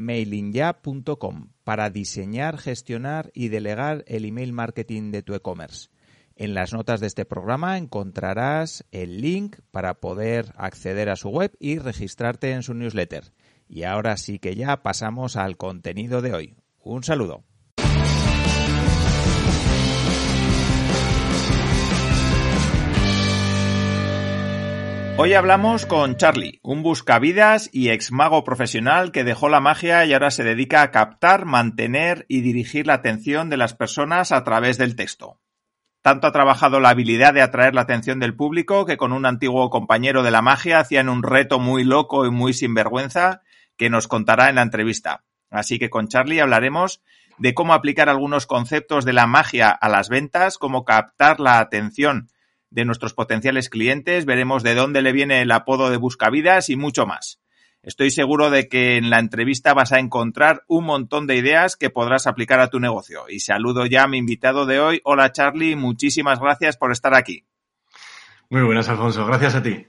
[0.00, 5.90] mailingya.com para diseñar, gestionar y delegar el email marketing de tu e-commerce.
[6.34, 11.54] En las notas de este programa encontrarás el link para poder acceder a su web
[11.60, 13.32] y registrarte en su newsletter.
[13.68, 16.56] Y ahora sí que ya pasamos al contenido de hoy.
[16.82, 17.44] Un saludo.
[25.22, 30.14] Hoy hablamos con Charlie, un buscavidas y ex mago profesional que dejó la magia y
[30.14, 34.78] ahora se dedica a captar, mantener y dirigir la atención de las personas a través
[34.78, 35.38] del texto.
[36.00, 39.68] Tanto ha trabajado la habilidad de atraer la atención del público que con un antiguo
[39.68, 43.42] compañero de la magia hacían un reto muy loco y muy sinvergüenza
[43.76, 45.24] que nos contará en la entrevista.
[45.50, 47.02] Así que con Charlie hablaremos
[47.36, 52.30] de cómo aplicar algunos conceptos de la magia a las ventas, cómo captar la atención
[52.70, 57.06] de nuestros potenciales clientes, veremos de dónde le viene el apodo de Buscavidas y mucho
[57.06, 57.40] más.
[57.82, 61.88] Estoy seguro de que en la entrevista vas a encontrar un montón de ideas que
[61.88, 63.24] podrás aplicar a tu negocio.
[63.28, 65.00] Y saludo ya a mi invitado de hoy.
[65.04, 67.46] Hola Charlie, muchísimas gracias por estar aquí.
[68.50, 69.24] Muy buenas, Alfonso.
[69.26, 69.86] Gracias a ti.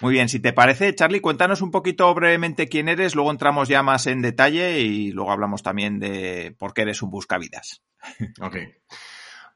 [0.00, 3.84] Muy bien, si te parece, Charlie, cuéntanos un poquito brevemente quién eres, luego entramos ya
[3.84, 7.82] más en detalle y luego hablamos también de por qué eres un buscavidas.
[8.40, 8.56] Ok.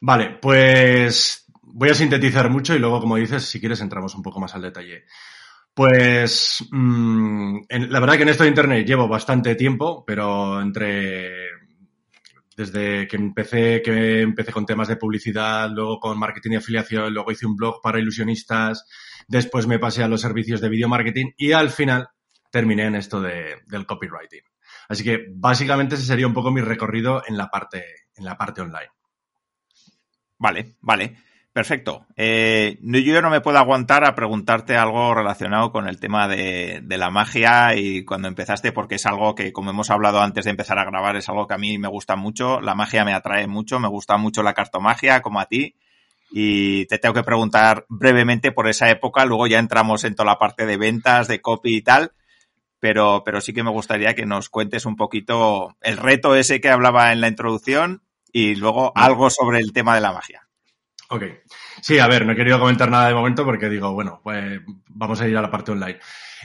[0.01, 4.41] Vale, pues voy a sintetizar mucho y luego, como dices, si quieres entramos un poco
[4.41, 5.05] más al detalle.
[5.75, 11.51] Pues en, la verdad que en esto de Internet llevo bastante tiempo, pero entre
[12.57, 17.31] desde que empecé, que empecé con temas de publicidad, luego con marketing y afiliación, luego
[17.31, 18.85] hice un blog para ilusionistas,
[19.29, 22.09] después me pasé a los servicios de video marketing y al final
[22.51, 24.43] terminé en esto de, del copywriting.
[24.89, 27.85] Así que básicamente ese sería un poco mi recorrido en la parte,
[28.17, 28.91] en la parte online.
[30.39, 31.17] Vale, vale.
[31.53, 32.07] Perfecto.
[32.17, 36.99] Eh, yo no me puedo aguantar a preguntarte algo relacionado con el tema de, de,
[36.99, 40.79] la magia y cuando empezaste, porque es algo que, como hemos hablado antes de empezar
[40.79, 42.61] a grabar, es algo que a mí me gusta mucho.
[42.61, 45.75] La magia me atrae mucho, me gusta mucho la cartomagia, como a ti.
[46.31, 50.39] Y te tengo que preguntar brevemente por esa época, luego ya entramos en toda la
[50.39, 52.13] parte de ventas, de copy y tal.
[52.81, 56.71] Pero, pero sí que me gustaría que nos cuentes un poquito el reto ese que
[56.71, 60.48] hablaba en la introducción y luego algo sobre el tema de la magia.
[61.11, 61.23] Ok.
[61.81, 65.21] Sí, a ver, no he querido comentar nada de momento porque digo, bueno, pues vamos
[65.21, 65.99] a ir a la parte online.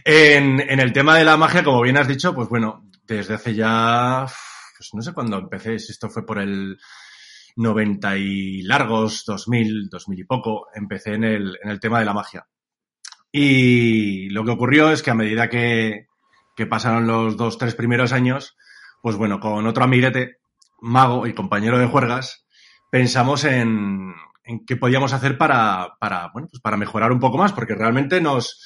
[0.06, 4.25] En, el tema de la magia, como bien has dicho, pues bueno, desde hace ya,
[4.78, 6.78] pues no sé cuándo empecé, si esto fue por el
[7.57, 12.13] 90 y largos, 2000, 2000 y poco, empecé en el, en el tema de la
[12.13, 12.47] magia.
[13.34, 16.07] Y lo que ocurrió es que a medida que,
[16.56, 18.56] que pasaron los dos, tres primeros años,
[19.01, 20.38] pues bueno, con otro amiguete,
[20.80, 22.45] mago y compañero de juergas,
[22.90, 27.53] pensamos en, en qué podíamos hacer para, para, bueno, pues para mejorar un poco más,
[27.53, 28.61] porque realmente nos,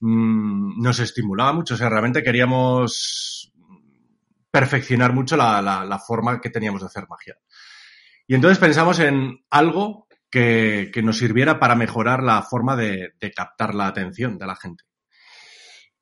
[0.00, 1.74] mmm, nos estimulaba mucho.
[1.74, 3.52] O sea, realmente queríamos
[4.50, 7.36] perfeccionar mucho la, la, la, forma que teníamos de hacer magia.
[8.26, 13.32] Y entonces pensamos en algo que, que nos sirviera para mejorar la forma de, de,
[13.32, 14.84] captar la atención de la gente.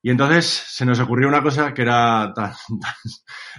[0.02, 2.94] Y entonces se nos ocurrió una cosa que era tan, tan,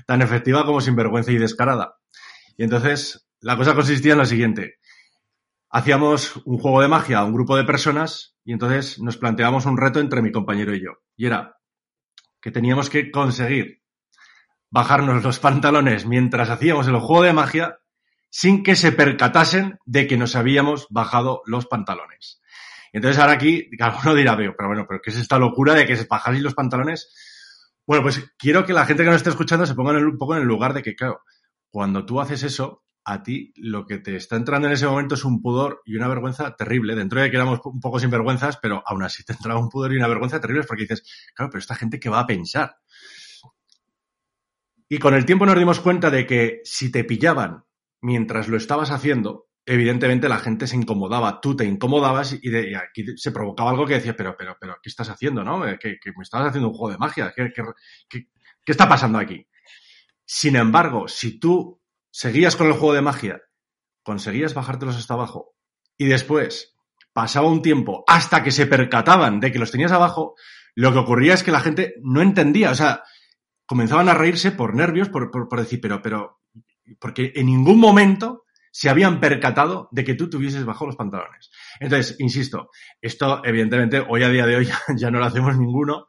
[0.06, 1.96] tan efectiva como sinvergüenza y descarada.
[2.58, 4.80] Y entonces la cosa consistía en lo siguiente
[5.70, 9.78] hacíamos un juego de magia a un grupo de personas y entonces nos planteábamos un
[9.78, 10.92] reto entre mi compañero y yo.
[11.16, 11.58] Y era
[12.42, 13.84] que teníamos que conseguir
[14.70, 17.80] bajarnos los pantalones mientras hacíamos el juego de magia
[18.30, 22.42] sin que se percatasen de que nos habíamos bajado los pantalones.
[22.92, 25.96] Y entonces ahora aquí alguno dirá, pero bueno, pero ¿qué es esta locura de que
[25.96, 27.14] se bajáis los pantalones?
[27.86, 30.42] Bueno, pues quiero que la gente que nos esté escuchando se ponga un poco en
[30.42, 31.22] el lugar de que, claro,
[31.70, 35.24] cuando tú haces eso, a ti lo que te está entrando en ese momento es
[35.24, 36.94] un pudor y una vergüenza terrible.
[36.94, 39.96] Dentro de que éramos un poco sinvergüenzas, pero aún así te entraba un pudor y
[39.96, 42.76] una vergüenza terrible porque dices, claro, pero esta gente qué va a pensar.
[44.90, 47.64] Y con el tiempo nos dimos cuenta de que si te pillaban
[48.02, 53.32] mientras lo estabas haciendo, evidentemente la gente se incomodaba, tú te incomodabas y, aquí se
[53.32, 55.66] provocaba algo que decías, pero, pero, pero, ¿qué estás haciendo, no?
[55.66, 57.54] Eh, que, me estabas haciendo un juego de magia, ¿Qué,
[58.10, 58.26] qué,
[58.66, 59.48] está pasando aquí?
[60.26, 61.82] Sin embargo, si tú
[62.18, 63.42] seguías con el juego de magia,
[64.02, 65.54] conseguías bajártelos hasta abajo.
[66.00, 66.76] Y después
[67.14, 70.34] pasaba un tiempo hasta que se percataban de que los tenías abajo,
[70.74, 73.04] lo que ocurría es que la gente no entendía, o sea,
[73.68, 76.40] comenzaban a reírse por nervios, por, por, decir, pero, pero,
[77.00, 81.52] porque en ningún momento se habían percatado de que tú tuvieses bajo los pantalones.
[81.80, 84.68] Entonces, insisto, esto evidentemente hoy a día de hoy
[84.98, 86.08] ya no lo hacemos ninguno,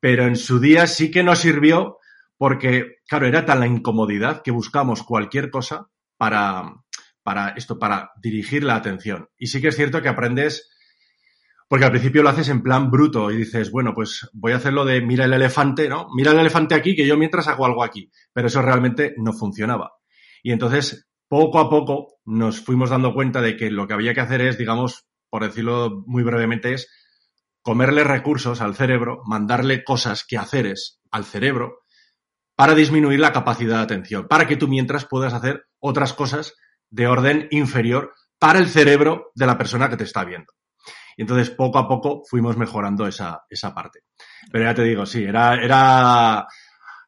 [0.00, 1.98] pero en su día sí que nos sirvió
[2.44, 5.88] porque, claro, era tan la incomodidad que buscamos cualquier cosa
[6.18, 6.74] para,
[7.22, 9.30] para esto, para dirigir la atención.
[9.38, 10.70] Y sí que es cierto que aprendes,
[11.70, 14.84] porque al principio lo haces en plan bruto y dices, bueno, pues voy a hacerlo
[14.84, 16.08] de mira el elefante, ¿no?
[16.14, 18.10] Mira el elefante aquí, que yo mientras hago algo aquí.
[18.34, 19.92] Pero eso realmente no funcionaba.
[20.42, 24.20] Y entonces poco a poco nos fuimos dando cuenta de que lo que había que
[24.20, 26.90] hacer es, digamos, por decirlo muy brevemente, es
[27.62, 31.83] comerle recursos al cerebro, mandarle cosas que haceres al cerebro
[32.56, 36.54] para disminuir la capacidad de atención, para que tú mientras puedas hacer otras cosas
[36.90, 40.52] de orden inferior para el cerebro de la persona que te está viendo.
[41.16, 44.00] Y entonces poco a poco fuimos mejorando esa, esa parte.
[44.50, 46.46] Pero ya te digo, sí, era, era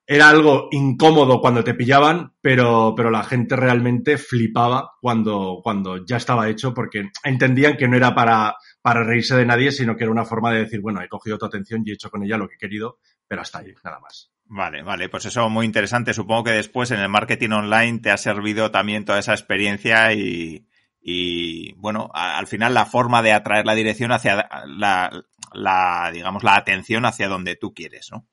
[0.08, 6.16] era algo incómodo cuando te pillaban, pero, pero la gente realmente flipaba cuando, cuando ya
[6.16, 10.12] estaba hecho porque entendían que no era para, para reírse de nadie, sino que era
[10.12, 12.48] una forma de decir, bueno, he cogido tu atención y he hecho con ella lo
[12.48, 14.30] que he querido, pero hasta ahí, nada más.
[14.48, 16.14] Vale, vale, pues eso muy interesante.
[16.14, 20.66] Supongo que después en el marketing online te ha servido también toda esa experiencia y,
[21.00, 25.10] y bueno, al final la forma de atraer la dirección hacia la,
[25.52, 28.28] la, digamos, la atención hacia donde tú quieres, ¿no?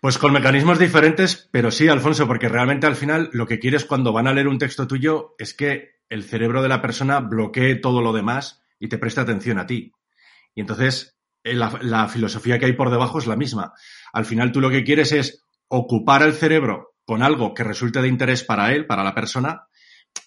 [0.00, 4.12] Pues con mecanismos diferentes, pero sí, Alfonso, porque realmente al final lo que quieres cuando
[4.12, 8.02] van a leer un texto tuyo es que el cerebro de la persona bloquee todo
[8.02, 9.92] lo demás y te preste atención a ti.
[10.54, 13.74] Y entonces eh, la, filosofía que hay por debajo es la misma.
[14.12, 18.08] Al final tú lo que quieres es ocupar el cerebro con algo que resulte de
[18.08, 19.66] interés para él, para la persona,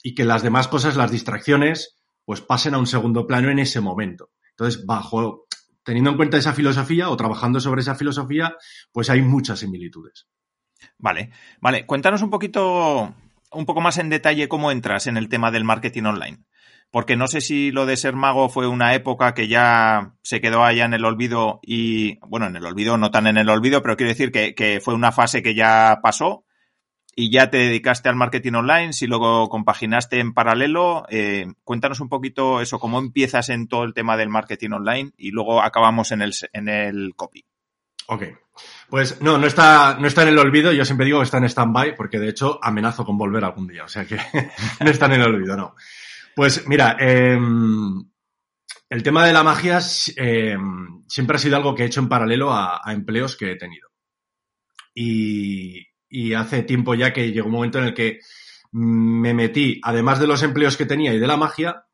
[0.03, 3.79] y que las demás cosas, las distracciones, pues pasen a un segundo plano en ese
[3.79, 4.31] momento.
[4.51, 5.47] Entonces, bajo
[5.83, 8.57] teniendo en cuenta esa filosofía o trabajando sobre esa filosofía,
[8.91, 10.27] pues hay muchas similitudes.
[10.97, 11.31] Vale,
[11.61, 11.85] vale.
[11.85, 13.15] Cuéntanos un poquito,
[13.51, 16.43] un poco más en detalle cómo entras en el tema del marketing online.
[16.91, 20.63] Porque no sé si lo de ser mago fue una época que ya se quedó
[20.63, 23.97] allá en el olvido y, bueno, en el olvido, no tan en el olvido, pero
[23.97, 26.45] quiero decir que, que fue una fase que ya pasó
[27.19, 32.09] y ya te dedicaste al marketing online, si luego compaginaste en paralelo, eh, cuéntanos un
[32.09, 36.21] poquito eso, cómo empiezas en todo el tema del marketing online y luego acabamos en
[36.21, 37.43] el, en el copy.
[38.05, 38.23] Ok.
[38.87, 41.45] Pues no, no está, no está en el olvido, yo siempre digo que está en
[41.45, 44.17] stand-by, porque de hecho amenazo con volver algún día, o sea que
[44.79, 45.75] no está en el olvido, no.
[46.37, 48.11] Pues mira, em,
[48.91, 49.79] el tema de la magia
[50.17, 53.89] em, siempre ha sido algo que he hecho en paralelo a, empleos que he tenido.
[54.93, 58.19] Y, y hace tiempo ya que llegó un momento en el que
[58.71, 61.85] me metí, además de los empleos que tenía y de la magia,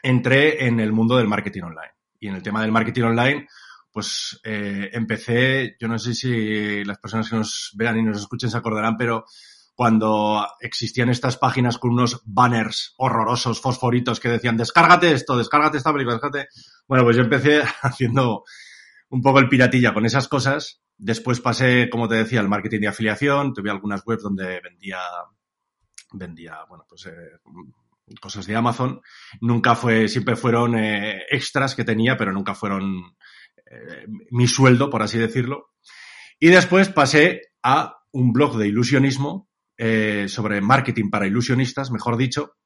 [0.00, 1.94] entré en el mundo del marketing online.
[2.20, 3.48] Y en el tema del marketing online,
[3.90, 8.48] pues eh, empecé, yo no sé si las personas que nos vean y nos escuchen
[8.48, 9.24] se acordarán, pero
[9.76, 15.92] cuando existían estas páginas con unos banners horrorosos, fosforitos, que decían, descárgate esto, descárgate esta
[15.92, 16.48] película, descárgate.
[16.88, 18.42] Bueno, pues yo empecé haciendo
[19.10, 22.88] un poco el piratilla con esas cosas Después pasé, como te decía, al marketing de
[22.88, 23.52] afiliación.
[23.52, 24.98] Tuve algunas webs donde vendía,
[26.12, 29.02] vendía, bueno, pues eh, cosas de Amazon.
[29.40, 33.14] Nunca fue, siempre fueron eh, extras que tenía, pero nunca fueron
[33.70, 35.72] eh, mi sueldo, por así decirlo.
[36.38, 39.45] Y después pasé a un blog de ilusionismo
[39.78, 42.56] sobre marketing para ilusionistas, mejor dicho,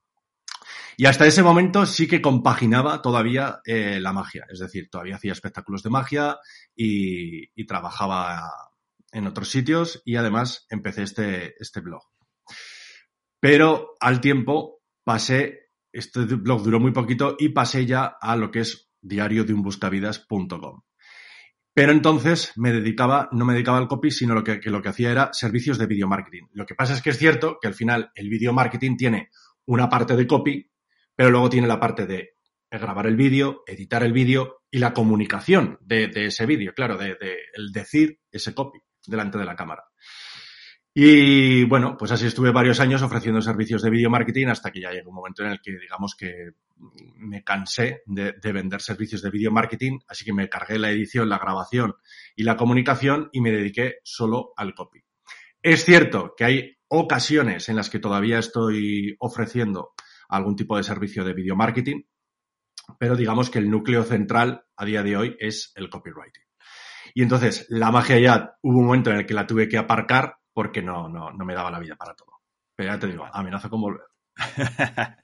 [1.00, 5.32] y hasta ese momento sí que compaginaba todavía eh, la magia, es decir, todavía hacía
[5.32, 6.38] espectáculos de magia
[6.76, 8.52] y, trabajaba
[9.10, 12.02] en otros sitios y además empecé este, este blog.
[13.40, 18.60] Pero al tiempo pasé, este blog duró muy poquito y pasé ya a lo que
[18.60, 19.62] es diario de un
[21.72, 24.88] Pero entonces me dedicaba, no me dedicaba al copy, sino lo que, que lo que
[24.88, 26.44] hacía era servicios de video marketing.
[26.52, 29.30] Lo que pasa es que es cierto que al final el video marketing tiene
[29.66, 30.70] una parte de copy
[31.20, 32.30] pero luego tiene la parte de
[32.70, 37.14] grabar el vídeo, editar el vídeo y la comunicación de, ese vídeo, claro, de,
[37.52, 39.84] el decir ese copy delante de la cámara.
[40.94, 44.92] Y bueno, pues así estuve varios años ofreciendo servicios de video marketing hasta que ya
[44.92, 46.52] llegó un momento en el que digamos que
[47.16, 51.28] me cansé de, de, vender servicios de video marketing, así que me cargué la edición,
[51.28, 51.94] la grabación
[52.34, 55.00] y la comunicación y me dediqué solo al copy.
[55.62, 59.92] Es cierto que hay ocasiones en las que todavía estoy ofreciendo
[60.28, 62.02] algún tipo de servicio de video marketing,
[62.98, 66.44] pero digamos que el núcleo central a día de hoy es el copywriting.
[67.14, 70.36] Y entonces la magia ya hubo un momento en el que la tuve que aparcar
[70.52, 72.40] porque no, no, no me daba la vida para todo.
[72.74, 74.09] Pero ya te digo, amenazo con volver.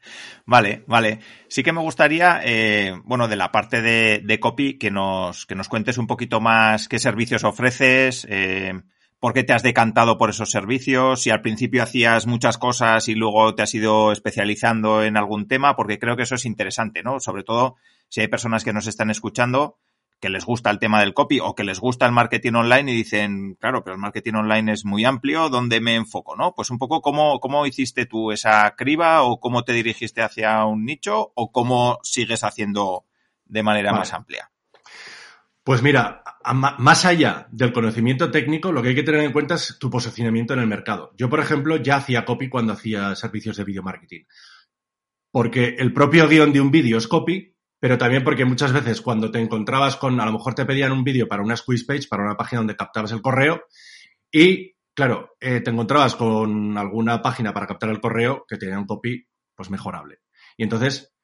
[0.47, 1.21] vale, vale.
[1.49, 5.69] Sí que me gustaría, eh, bueno, de la parte de, copy, que nos, que nos
[5.69, 8.75] cuentes un poquito más qué servicios ofreces, eh,
[9.19, 13.15] por qué te has decantado por esos servicios, si al principio hacías muchas cosas y
[13.15, 17.19] luego te has ido especializando en algún tema, porque creo que eso es interesante, ¿no?
[17.21, 17.77] Sobre todo
[18.09, 19.79] si hay personas que nos están escuchando
[20.21, 22.97] que les gusta el tema del copy o que les gusta el marketing online y
[22.97, 26.37] dicen, claro, pero el marketing online es muy amplio, ¿dónde me enfoco?
[26.37, 26.55] ¿No?
[26.55, 30.85] Pues un poco cómo, cómo hiciste tú esa criba o cómo te dirigiste hacia un
[30.85, 33.05] nicho o cómo sigues haciendo
[33.45, 34.51] de manera más amplia.
[35.63, 36.23] Pues mira,
[36.55, 40.55] más allá del conocimiento técnico, lo que hay que tener en cuenta es tu posicionamiento
[40.55, 41.13] en el mercado.
[41.17, 44.27] Yo, por ejemplo, ya hacía copy cuando hacía servicios de video marketing.
[45.33, 47.56] Porque el propio guion de un vídeo es copy,
[47.87, 51.05] pero también porque muchas veces cuando te encontrabas con, a lo mejor te pedían un
[51.05, 53.63] vídeo para una squeeze page, para una página donde captabas el correo,
[54.29, 58.87] y claro, eh, te encontrabas con alguna página para captar el correo que tenía un
[58.87, 60.19] copy pues mejorable.
[60.57, 61.15] Y entonces,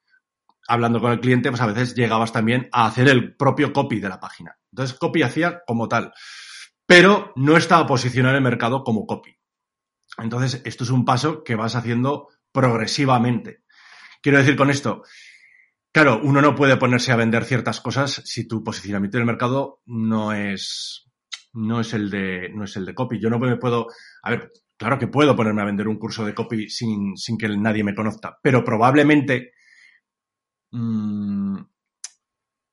[0.65, 4.07] hablando con el cliente, pues a veces llegabas también a hacer el propio copy de
[4.07, 4.57] la página.
[4.71, 6.13] Entonces, copy hacía como tal,
[6.85, 9.37] pero no estaba posicionado en el mercado como copy.
[10.17, 13.63] Entonces, esto es un paso que vas haciendo progresivamente.
[14.21, 15.03] Quiero decir con esto,
[15.93, 19.83] Claro, uno no puede ponerse a vender ciertas cosas si tu posicionamiento en el mercado
[19.85, 21.07] no es,
[21.53, 23.19] no es el de, no es el de copy.
[23.19, 23.85] Yo no me puedo,
[24.23, 27.47] a ver, claro que puedo ponerme a vender un curso de copy sin, sin que
[27.47, 29.51] nadie me conozca, pero probablemente,
[30.71, 31.57] mmm,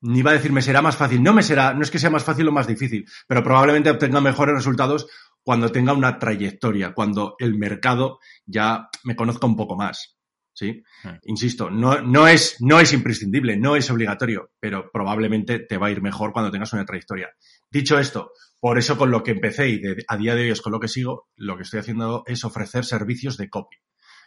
[0.03, 1.23] ni va a decir me será más fácil.
[1.23, 4.23] No me será, no es que sea más fácil o más difícil, pero probablemente obtenga
[4.23, 5.09] mejores resultados
[5.43, 10.20] cuando tenga una trayectoria, cuando el mercado ya me conozca un poco más.
[10.61, 10.83] ¿Sí?
[11.03, 11.17] Hmm.
[11.25, 15.91] Insisto, no, no, es, no es imprescindible, no es obligatorio, pero probablemente te va a
[15.91, 17.31] ir mejor cuando tengas una trayectoria.
[17.71, 20.73] Dicho esto, por eso con lo que empecé y a día de hoy es con
[20.73, 23.77] lo que sigo, lo que estoy haciendo es ofrecer servicios de copy.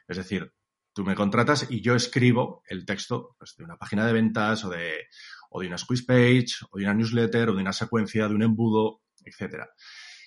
[0.07, 0.51] Es decir,
[0.93, 4.69] tú me contratas y yo escribo el texto pues, de una página de ventas o
[4.69, 5.07] de,
[5.51, 8.41] o de una squeeze page o de una newsletter o de una secuencia, de un
[8.41, 9.69] embudo, etcétera.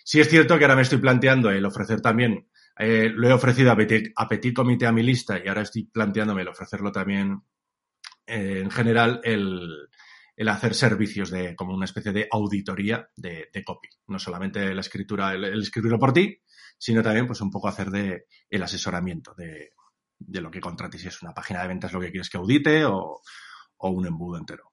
[0.05, 2.49] Sí es cierto que ahora me estoy planteando el ofrecer también
[2.79, 6.43] eh, lo he ofrecido a Petit, a Comité a mi lista y ahora estoy planteándome
[6.43, 7.43] el ofrecerlo también
[8.27, 9.89] eh, en general el,
[10.37, 13.89] el, hacer servicios de como una especie de auditoría de, de copy.
[14.09, 16.39] No solamente la escritura, el, escribirlo por ti,
[16.77, 19.73] sino también pues un poco hacer de el asesoramiento de,
[20.19, 22.85] de lo que contrates, si es una página de ventas lo que quieres que audite
[22.85, 23.21] o,
[23.79, 24.73] o un embudo entero.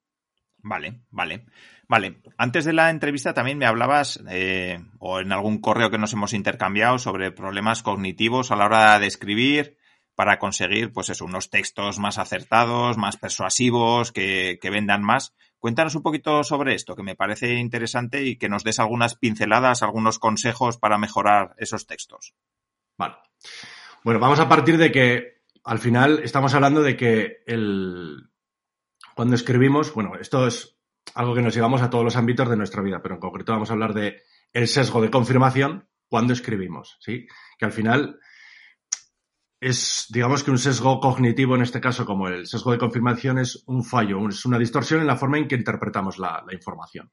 [0.64, 1.46] Vale, vale.
[1.90, 6.14] Vale, antes de la entrevista también me hablabas, eh, o en algún correo que nos
[6.14, 9.78] hemos intercambiado, sobre problemas cognitivos a la hora de escribir
[10.16, 15.34] para conseguir, pues eso, unos textos más acertados, más persuasivos, que, que vendan más.
[15.60, 19.84] Cuéntanos un poquito sobre esto, que me parece interesante y que nos des algunas pinceladas,
[19.84, 22.34] algunos consejos para mejorar esos textos.
[22.98, 23.16] Vale.
[24.04, 28.30] Bueno, vamos a partir de que al final estamos hablando de que el,
[29.16, 30.78] cuando escribimos, bueno, esto es
[31.16, 33.70] algo que nos llevamos a todos los ámbitos de nuestra vida, pero en concreto vamos
[33.70, 37.28] a hablar de el sesgo de confirmación cuando escribimos, ¿sí?
[37.58, 38.20] Que al final
[39.60, 43.64] es, digamos que un sesgo cognitivo en este caso, como el sesgo de confirmación, es
[43.68, 47.12] un fallo, es una distorsión en la forma en que interpretamos la, información.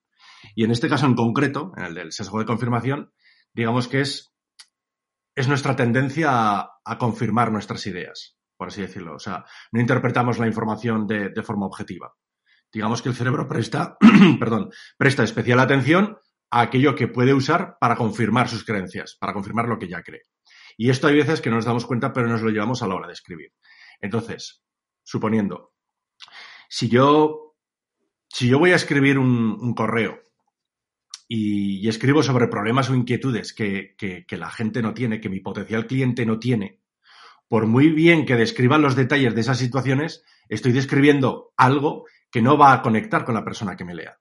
[0.54, 3.12] Y en este caso en concreto, en el del sesgo de confirmación,
[3.52, 4.34] digamos que es,
[5.34, 9.14] es nuestra tendencia a confirmar nuestras ideas por así decirlo.
[9.14, 12.12] O sea, no interpretamos la información de, forma objetiva.
[12.70, 13.96] Digamos que el cerebro presta,
[14.38, 16.18] perdón, presta especial atención
[16.50, 20.24] a aquello que puede usar para confirmar sus creencias, para confirmar lo que ya cree.
[20.76, 22.96] Y esto hay veces que no nos damos cuenta, pero nos lo llevamos a la
[22.96, 23.54] hora de escribir.
[23.98, 24.62] Entonces,
[25.04, 25.72] suponiendo,
[26.68, 27.56] si yo,
[28.28, 30.20] si yo voy a escribir un, correo
[31.26, 35.86] y, escribo sobre problemas o inquietudes que, que, la gente no tiene, que mi potencial
[35.86, 36.79] cliente no tiene,
[37.50, 42.56] por muy bien que describa los detalles de esas situaciones, estoy describiendo algo que no
[42.56, 44.20] va a conectar con la persona que me lea.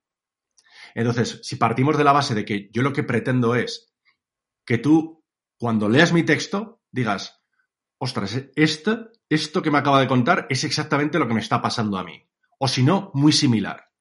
[0.96, 3.94] Entonces, si partimos de la base de que yo lo que pretendo es
[4.66, 5.24] que tú,
[5.60, 7.44] cuando leas mi texto, digas,
[8.00, 12.00] ostras, esto, esto que me acaba de contar es exactamente lo que me está pasando
[12.00, 12.28] a mí.
[12.58, 13.92] O si no, muy similar.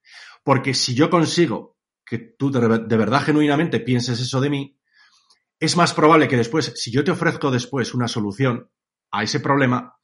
[0.42, 4.80] Porque si yo consigo que tú de verdad genuinamente pienses eso de mí,
[5.61, 8.70] es más probable que después, si yo te ofrezco después una solución,
[9.11, 9.97] a ese problema,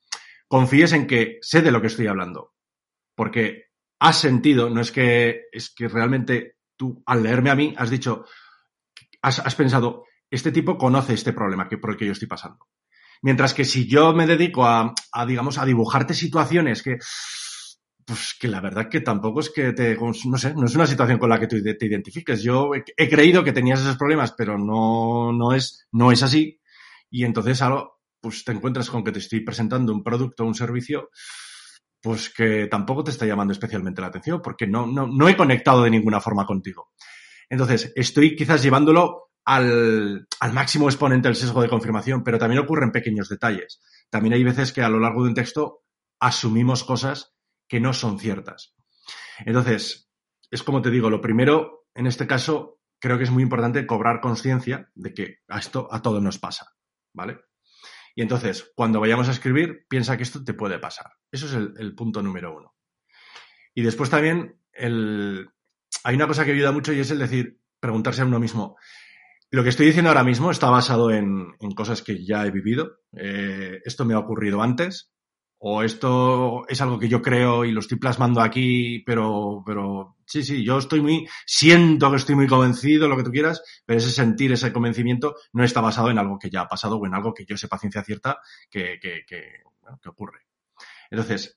[0.49, 2.55] confíes en que sé de lo que estoy hablando.
[3.15, 3.65] Porque
[4.01, 8.25] has sentido, no es que, es que realmente tú al leerme a mí has dicho,
[9.23, 12.69] has, pensado, este tipo conoce este problema que, por el que yo estoy pasando.
[13.23, 14.93] Mientras que si yo me dedico a,
[15.27, 16.99] digamos, a dibujarte situaciones que,
[18.05, 21.19] pues que la verdad que tampoco es que te, no sé, no es una situación
[21.19, 22.43] con la que tú te identifiques.
[22.43, 26.61] Yo he, creído que tenías esos problemas, pero no, no es, no es así.
[27.11, 27.94] Y entonces algo,
[28.25, 31.11] pues te encuentras con que te estoy presentando un producto o un servicio,
[32.01, 35.83] pues que tampoco te está llamando especialmente la atención, porque no, no, no he conectado
[35.83, 36.93] de ninguna forma contigo.
[37.51, 42.87] Entonces, estoy quizás llevándolo al, al máximo exponente del sesgo de confirmación, pero también ocurre
[42.87, 43.83] en pequeños detalles.
[44.09, 45.83] También hay veces que a lo largo de un texto
[46.19, 47.35] asumimos cosas
[47.69, 48.75] que no son ciertas.
[49.45, 50.11] Entonces,
[50.51, 54.23] es como te digo, lo primero, en este caso, creo que es muy importante cobrar
[54.23, 56.73] conciencia de que a esto a todos nos pasa,
[57.13, 57.39] ¿vale?
[58.15, 61.13] Y entonces, cuando vayamos a escribir, piensa que esto te puede pasar.
[61.33, 62.75] Eso es el, punto número uno.
[63.75, 68.27] Y después también hay una cosa que ayuda mucho y es el decir, preguntarse a
[68.27, 68.77] uno mismo,
[69.51, 73.01] lo que estoy diciendo ahora mismo está basado en, cosas que ya he vivido.
[73.17, 75.13] Eh, esto me ha ocurrido antes
[75.67, 80.43] o esto es algo que yo creo y lo estoy plasmando aquí, pero, pero sí,
[80.43, 84.11] sí, yo estoy muy, siento que estoy muy convencido, lo que tú quieras, pero ese
[84.11, 87.33] sentir, ese convencimiento no está basado en algo que ya ha pasado o en algo
[87.33, 89.63] que yo sepa ciencia cierta que, que, que,
[90.03, 90.41] que ocurre.
[91.11, 91.57] Entonces,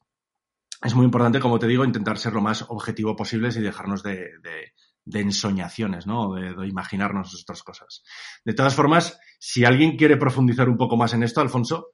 [0.81, 4.37] es muy importante, como te digo, intentar ser lo más objetivo posible y dejarnos de,
[4.41, 4.71] de,
[5.03, 6.33] de ensoñaciones, ¿no?
[6.33, 8.03] De, de, imaginarnos otras cosas.
[8.45, 11.89] De todas formas, si alguien quiere profundizar un poco más en esto, Alfonso,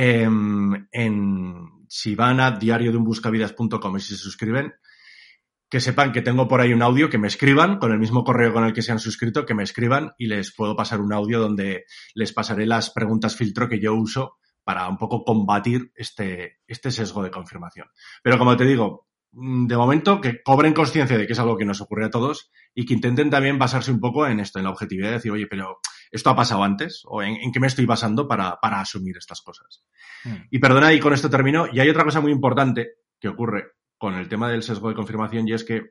[0.00, 0.28] eh,
[0.92, 4.74] en, si van a diario de un buscavidas.com y se suscriben,
[5.68, 8.52] que sepan que tengo por ahí un audio, que me escriban con el mismo correo
[8.52, 11.40] con el que se han suscrito, que me escriban y les puedo pasar un audio
[11.40, 16.92] donde les pasaré las preguntas filtro que yo uso para un poco combatir este, este
[16.92, 17.88] sesgo de confirmación.
[18.22, 21.80] Pero como te digo, de momento, que cobren conciencia de que es algo que nos
[21.80, 25.08] ocurre a todos y que intenten también basarse un poco en esto, en la objetividad
[25.08, 25.80] de decir, oye, pero
[26.10, 29.84] esto ha pasado antes o en, qué me estoy basando para, para asumir estas cosas.
[30.24, 30.36] Mm.
[30.50, 31.66] Y perdona, y con esto termino.
[31.72, 35.46] Y hay otra cosa muy importante que ocurre con el tema del sesgo de confirmación
[35.48, 35.90] y es que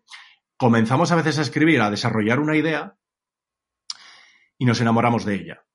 [0.58, 2.96] comenzamos a veces a escribir, a desarrollar una idea
[4.58, 5.66] y nos enamoramos de ella.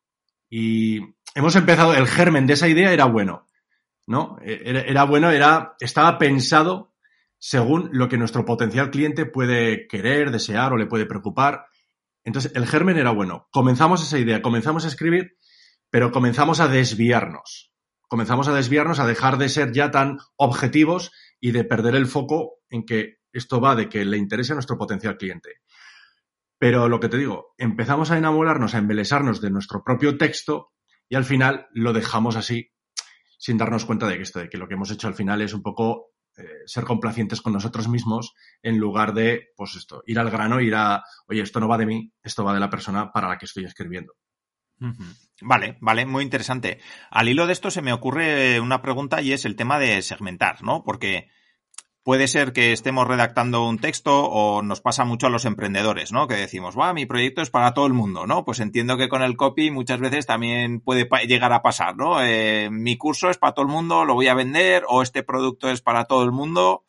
[0.50, 1.00] Y
[1.34, 3.46] hemos empezado, el germen de esa idea era bueno,
[4.06, 4.38] ¿no?
[4.42, 6.91] E, era, era bueno, era, estaba pensado
[7.44, 11.66] según lo que nuestro potencial cliente puede querer, desear o le puede preocupar.
[12.22, 13.48] Entonces, el germen era bueno.
[13.50, 15.36] Comenzamos esa idea, comenzamos a escribir,
[15.90, 17.72] pero comenzamos a desviarnos.
[18.06, 22.60] Comenzamos a desviarnos, a dejar de ser ya tan objetivos y de perder el foco
[22.70, 25.56] en que esto va de que le interese a nuestro potencial cliente.
[26.58, 30.74] Pero lo que te digo, empezamos a enamorarnos, a embelesarnos de nuestro propio texto
[31.08, 32.70] y al final lo dejamos así
[33.36, 35.52] sin darnos cuenta de que esto, de que lo que hemos hecho al final es
[35.52, 40.30] un poco eh, ser complacientes con nosotros mismos en lugar de, pues esto, ir al
[40.30, 43.28] grano, ir a, oye, esto no va de mí, esto va de la persona para
[43.28, 44.14] la que estoy escribiendo.
[45.40, 46.80] Vale, vale, muy interesante.
[47.10, 50.62] Al hilo de esto se me ocurre una pregunta y es el tema de segmentar,
[50.62, 50.82] ¿no?
[50.84, 51.28] Porque
[52.02, 56.26] puede ser que estemos redactando un texto o nos pasa mucho a los emprendedores, ¿no?
[56.26, 58.44] Que decimos, va, mi proyecto es para todo el mundo, ¿no?
[58.44, 62.22] Pues entiendo que con el copy muchas veces también puede llegar a pasar, ¿no?
[62.22, 65.70] Eh, mi curso es para todo el mundo, lo voy a vender o este producto
[65.70, 66.84] es para todo el mundo.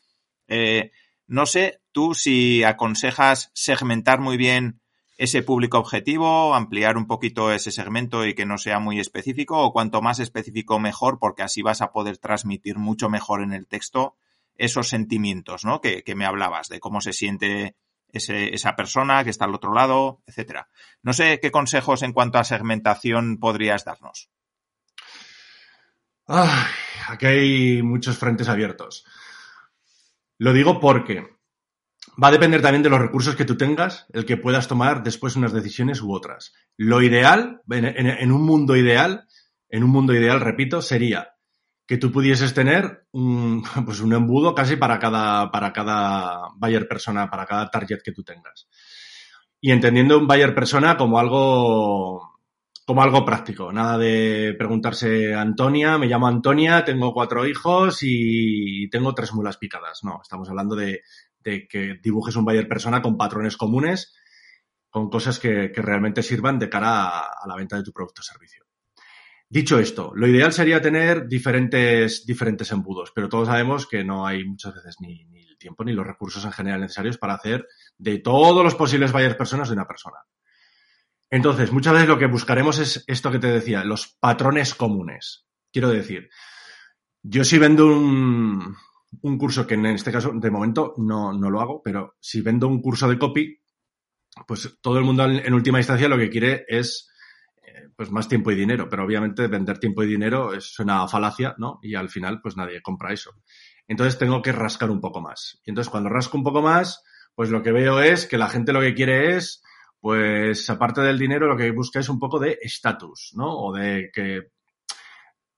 [0.48, 0.92] Eh,
[1.28, 4.82] no sé, tú si aconsejas segmentar muy bien
[5.18, 9.72] ese público objetivo, ampliar un poquito ese segmento y que no sea muy específico o
[9.72, 14.16] cuanto más específico mejor porque así vas a poder transmitir mucho mejor en el texto
[14.58, 15.82] esos sentimientos, ¿no?
[15.82, 17.76] Que, que me hablabas, de cómo se siente
[18.14, 20.70] esa persona que está al otro lado, etcétera.
[21.02, 24.30] No sé qué consejos en cuanto a segmentación podrías darnos.
[26.28, 26.50] Ay,
[27.10, 29.06] aquí hay muchos frentes abiertos.
[30.38, 31.28] Lo digo porque
[32.22, 35.36] va a depender también de los recursos que tú tengas, el que puedas tomar después
[35.36, 36.54] unas decisiones u otras.
[36.78, 39.28] Lo ideal, en un mundo ideal,
[39.70, 41.33] en un mundo ideal, repito, sería
[41.94, 47.30] que tú pudieses tener un, pues un embudo casi para cada, para cada buyer persona,
[47.30, 48.68] para cada target que tú tengas.
[49.62, 52.40] Y entendiendo un buyer persona como algo,
[52.84, 53.72] como algo práctico.
[53.72, 60.00] Nada de preguntarse Antonia, me llamo Antonia, tengo cuatro hijos y tengo tres mulas picadas.
[60.04, 61.02] No, estamos hablando de,
[61.42, 64.16] de que dibujes un buyer persona con patrones comunes,
[64.90, 68.22] con cosas que, que realmente sirvan de cara a, a la venta de tu producto
[68.22, 68.66] o servicio.
[69.54, 74.44] Dicho esto, lo ideal sería tener diferentes, diferentes embudos, pero todos sabemos que no hay
[74.46, 78.64] muchas veces ni, el tiempo ni los recursos en general necesarios para hacer de todos
[78.64, 80.18] los posibles varias personas de una persona.
[81.30, 85.46] Entonces, muchas veces lo que buscaremos es esto que te decía, los patrones comunes.
[85.72, 86.32] Quiero decir,
[87.22, 88.76] yo si vendo un,
[89.22, 92.68] un curso que en este caso, de momento, no, no lo hago, pero si vendo
[92.68, 93.62] un curso de copy,
[94.48, 97.13] pues todo el mundo en última instancia lo que quiere es
[97.96, 101.80] pues más tiempo y dinero, pero obviamente vender tiempo y dinero es una falacia, ¿no?
[101.82, 103.32] Y al final, pues nadie compra eso.
[103.88, 105.62] Entonces tengo que rascar un poco más.
[105.66, 107.04] Y entonces cuando rasco un poco más,
[107.36, 109.64] pues lo que veo es que la gente lo que quiere es,
[110.00, 113.58] pues aparte del dinero, lo que busca es un poco de estatus, ¿no?
[113.58, 114.52] O de que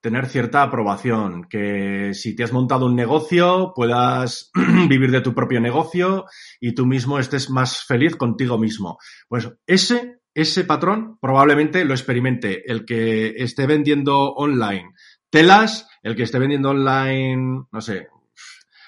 [0.06, 4.52] tener cierta aprobación, que si te has montado un negocio puedas
[4.88, 6.26] vivir de tu propio negocio
[6.60, 9.00] y tú mismo estés más feliz contigo mismo.
[9.28, 14.92] Pues ese, ese patrón probablemente lo experimente el que esté vendiendo online
[15.36, 18.08] telas, el que esté vendiendo online, no sé,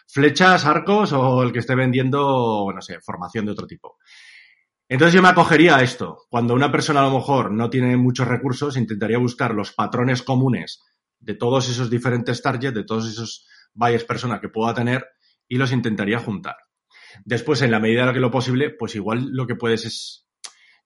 [0.07, 3.97] flechas, arcos o el que esté vendiendo, no sé, formación de otro tipo.
[4.87, 6.19] Entonces yo me acogería a esto.
[6.29, 10.81] Cuando una persona a lo mejor no tiene muchos recursos, intentaría buscar los patrones comunes
[11.19, 15.05] de todos esos diferentes targets, de todos esos buyers personas que pueda tener
[15.49, 16.55] y los intentaría juntar.
[17.25, 20.26] Después, en la medida de lo que lo posible, pues igual lo que puedes es,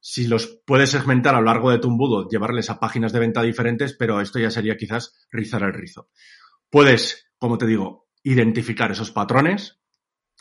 [0.02, 3.44] si los puedes segmentar a lo largo de tu embudo, llevarles a páginas de venta
[3.44, 6.10] diferentes, pero esto ya sería quizás rizar el rizo.
[6.70, 9.80] Puedes, como te digo, identificar esos patrones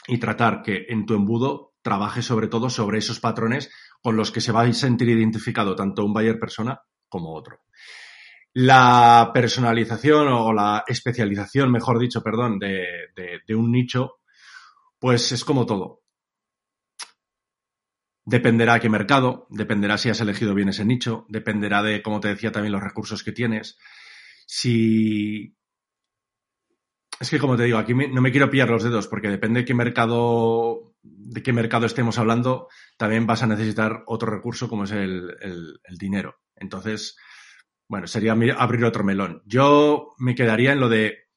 [0.09, 3.71] y tratar que en tu embudo trabaje sobre todo sobre esos patrones
[4.03, 7.61] con los que se va a sentir identificado tanto un buyer persona como otro.
[8.53, 12.85] La personalización o la especialización, mejor dicho, perdón, de,
[13.47, 14.17] de, un nicho,
[14.99, 16.00] pues es como todo.
[18.31, 22.29] Dependerá a qué mercado, dependerá si has elegido bien ese nicho, dependerá de, como te
[22.29, 23.77] decía, también los recursos que tienes.
[24.47, 25.57] Si.
[27.19, 29.67] Es que, como te digo, aquí no me quiero pillar los dedos porque depende de
[29.67, 34.93] qué mercado, de qué mercado estemos hablando, también vas a necesitar otro recurso como es
[34.93, 36.37] el, el dinero.
[36.55, 37.17] Entonces,
[37.89, 39.43] bueno, sería abrir otro melón.
[39.45, 41.31] Yo me quedaría en lo de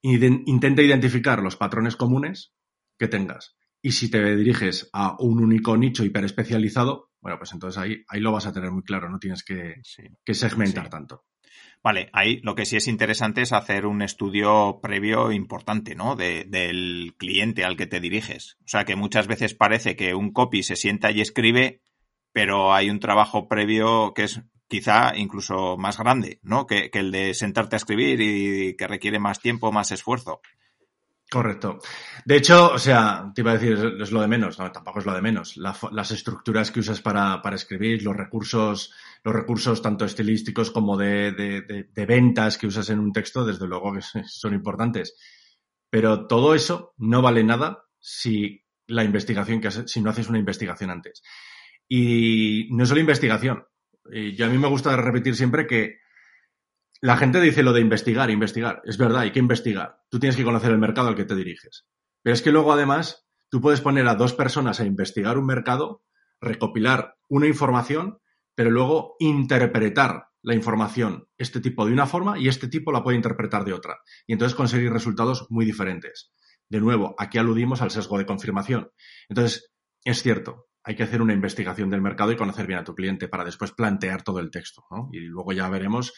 [0.00, 2.54] intenta identificar los patrones comunes
[2.98, 3.57] que tengas.
[3.88, 8.32] Y si te diriges a un único nicho hiperespecializado, bueno, pues entonces ahí, ahí lo
[8.32, 9.76] vas a tener muy claro, no tienes que,
[10.34, 11.24] segmentar tanto.
[11.82, 16.16] Vale, ahí lo que sí es interesante es hacer un estudio previo importante, ¿no?
[16.16, 18.58] del cliente al que te diriges.
[18.60, 21.80] O sea, que muchas veces parece que un copy se sienta y escribe,
[22.30, 26.66] pero hay un trabajo previo que es quizá incluso más grande, ¿no?
[26.66, 30.42] Que, el de sentarte a escribir y que requiere más tiempo, más esfuerzo.
[31.30, 31.78] Correcto.
[32.24, 35.06] De hecho, o sea, te iba a decir, es lo de menos, no, tampoco es
[35.06, 35.58] lo de menos.
[35.58, 42.56] las estructuras que usas para, escribir, los recursos, los recursos tanto estilísticos como de, ventas
[42.56, 45.16] que usas en un texto, desde luego que son importantes.
[45.90, 50.90] Pero todo eso no vale nada si la investigación que si no haces una investigación
[50.90, 51.22] antes.
[51.86, 53.64] Y no solo investigación,
[54.10, 55.98] y yo a mí me gusta repetir siempre que
[57.00, 58.82] la gente dice lo de investigar, investigar.
[58.84, 60.00] Es verdad, hay que investigar.
[60.08, 61.86] Tú tienes que conocer el mercado al que te diriges.
[62.22, 66.02] Pero es que luego, además, tú puedes poner a dos personas a investigar un mercado,
[66.40, 68.18] recopilar una información,
[68.54, 73.16] pero luego interpretar la información, este tipo de una forma y este tipo la puede
[73.16, 73.98] interpretar de otra.
[74.26, 76.32] Y entonces conseguir resultados muy diferentes.
[76.68, 78.90] De nuevo, aquí aludimos al sesgo de confirmación.
[79.28, 79.72] Entonces,
[80.04, 83.28] es cierto, hay que hacer una investigación del mercado y conocer bien a tu cliente
[83.28, 85.08] para después plantear todo el texto, ¿no?
[85.12, 86.14] Y luego ya veremos,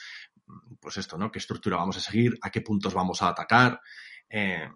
[0.80, 1.30] pues esto, ¿no?
[1.30, 2.38] ¿Qué estructura vamos a seguir?
[2.42, 3.80] ¿A qué puntos vamos a atacar?
[4.28, 4.68] Eh,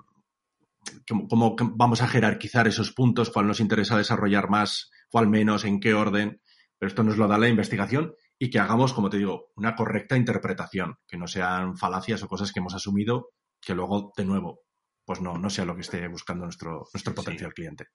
[1.29, 3.31] cómo, vamos a jerarquizar esos puntos?
[3.31, 4.91] ¿Cuál nos interesa desarrollar más?
[5.09, 5.65] ¿Cuál menos?
[5.65, 6.41] ¿En qué orden?
[6.79, 10.17] Pero esto nos lo da la investigación y que hagamos, como te digo, una correcta
[10.17, 13.31] interpretación, que no sean falacias o cosas que hemos asumido
[13.65, 14.61] que luego, de nuevo,
[15.05, 17.87] pues no, no sea lo que esté buscando nuestro, nuestro potencial cliente.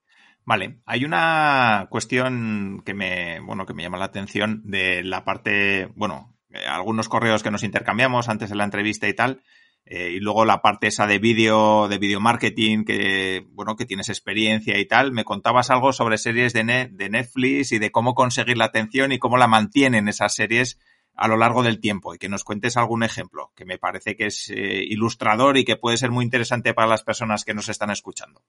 [0.45, 5.91] Vale, hay una cuestión que me, bueno, que me llama la atención de la parte,
[5.95, 9.43] bueno, eh, algunos correos que nos intercambiamos antes de la entrevista y tal,
[9.85, 14.09] eh, y luego la parte esa de vídeo, de video marketing, que, bueno, que tienes
[14.09, 15.11] experiencia y tal.
[15.11, 19.19] Me contabas algo sobre series de, de Netflix y de cómo conseguir la atención y
[19.19, 20.79] cómo la mantienen esas series
[21.19, 24.27] a lo largo del tiempo y que nos cuentes algún ejemplo que me parece que
[24.27, 27.89] es eh, ilustrador y que puede ser muy interesante para las personas que nos están
[27.89, 28.41] escuchando.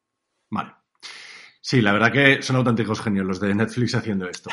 [0.50, 0.74] Vale.
[1.62, 4.50] Sí, la verdad que son auténticos genios los de Netflix haciendo esto.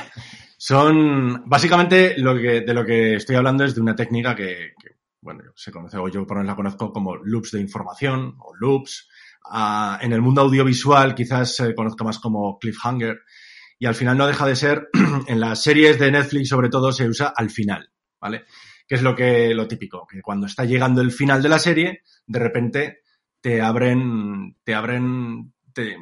[0.58, 4.74] Son, básicamente, lo que, de lo que estoy hablando es de una técnica que,
[5.22, 8.54] bueno, se conoce, o yo por lo menos la conozco como loops de información o
[8.56, 9.08] loops.
[9.50, 13.22] Ah, en el mundo audiovisual quizás se conozca más como cliffhanger.
[13.80, 14.89] Y al final no deja de ser,
[15.28, 17.89] en las series de Netflix sobre todo se usa al final,
[18.20, 18.43] ¿vale?
[18.86, 22.02] Que es lo que, lo típico, que cuando está llegando el final de la serie,
[22.26, 23.00] de repente
[23.39, 25.96] te abren, te abren, te,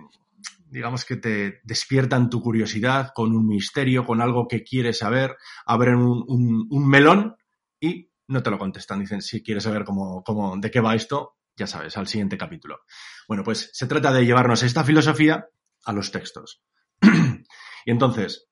[0.75, 5.95] digamos que te despiertan tu curiosidad con un misterio, con algo que quieres saber, abren
[5.95, 7.37] un, melón
[7.79, 8.99] y no te lo contestan.
[8.99, 12.79] Dicen, si quieres saber cómo, cómo, de qué va esto, ya sabes, al siguiente capítulo.
[13.25, 15.47] Bueno, pues se trata de llevarnos esta filosofía
[15.85, 16.61] a los textos.
[17.85, 18.49] y entonces,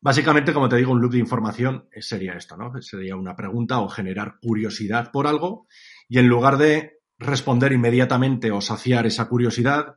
[0.00, 2.70] Básicamente, como te digo, un loop de información sería esto, ¿no?
[2.82, 5.66] Sería una pregunta o generar curiosidad por algo
[6.10, 9.96] y en lugar de responder inmediatamente o saciar esa curiosidad,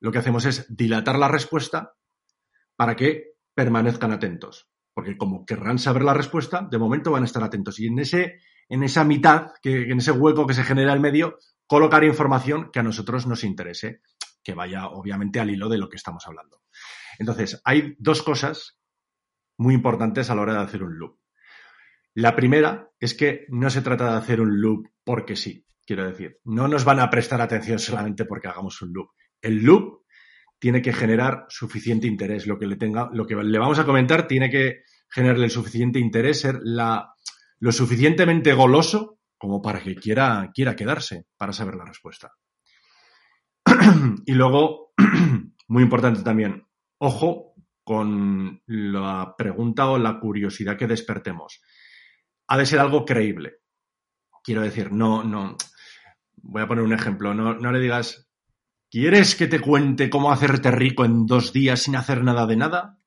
[0.00, 1.94] lo que hacemos es dilatar la respuesta
[2.76, 4.68] para que permanezcan atentos.
[4.94, 7.78] Porque como querrán saber la respuesta, de momento van a estar atentos.
[7.78, 11.38] Y en, ese, en esa mitad, que, en ese hueco que se genera el medio,
[11.66, 14.00] colocar información que a nosotros nos interese,
[14.42, 16.62] que vaya obviamente al hilo de lo que estamos hablando.
[17.18, 18.78] Entonces, hay dos cosas
[19.58, 21.18] muy importantes a la hora de hacer un loop.
[22.14, 26.40] La primera es que no se trata de hacer un loop porque sí, quiero decir,
[26.44, 29.10] no nos van a prestar atención solamente porque hagamos un loop.
[29.40, 30.02] El loop
[30.58, 32.46] tiene que generar suficiente interés.
[32.46, 38.52] Lo que le vamos a comentar tiene que generarle el suficiente interés, ser lo suficientemente
[38.52, 42.32] goloso como para que quiera, quiera quedarse para saber la respuesta.
[44.26, 44.92] y luego,
[45.68, 46.66] muy importante también,
[46.98, 51.62] ojo con la pregunta o la curiosidad que despertemos.
[52.48, 53.60] Ha de ser algo creíble.
[54.42, 55.56] Quiero decir, no, no.
[56.36, 57.32] Voy a poner un ejemplo.
[57.32, 58.27] No, no le digas,
[58.90, 62.98] ¿quieres que te cuente cómo hacerte rico en dos días sin hacer nada de nada?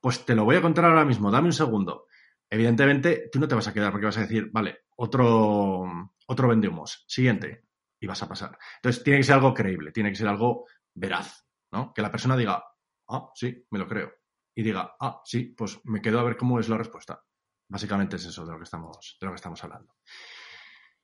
[0.00, 2.06] Pues te lo voy a contar ahora mismo, dame un segundo.
[2.50, 5.84] Evidentemente, tú no te vas a quedar porque vas a decir, vale, otro,
[6.26, 7.64] otro vendemos, siguiente,
[7.98, 8.56] y vas a pasar.
[8.76, 11.92] Entonces, tiene que ser algo creíble, tiene que ser algo veraz, ¿no?
[11.92, 12.62] Que la persona diga,
[13.08, 14.12] ah, sí, me lo creo.
[14.54, 17.20] Y diga, ah, sí, pues me quedo a ver cómo es la respuesta.
[17.68, 19.96] Básicamente es eso de lo que estamos, de lo que estamos hablando.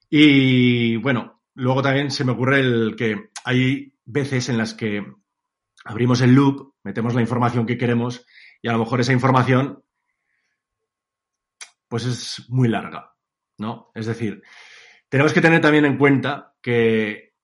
[0.08, 5.04] Y bueno, luego también se me ocurre el que hay veces en las que
[5.84, 8.26] abrimos el loop, metemos la información que queremos
[8.62, 9.82] y a lo mejor esa información
[11.88, 13.14] pues es muy larga,
[13.58, 13.90] ¿no?
[13.94, 14.42] Es decir,
[15.08, 17.34] tenemos que tener también en cuenta que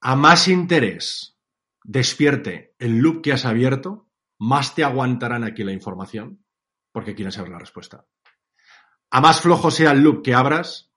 [0.00, 1.38] a más interés
[1.84, 6.44] despierte el loop que has abierto, más te aguantarán aquí la información
[6.90, 8.06] porque quieren saber la respuesta.
[9.10, 10.92] A más flojo sea el loop que abras,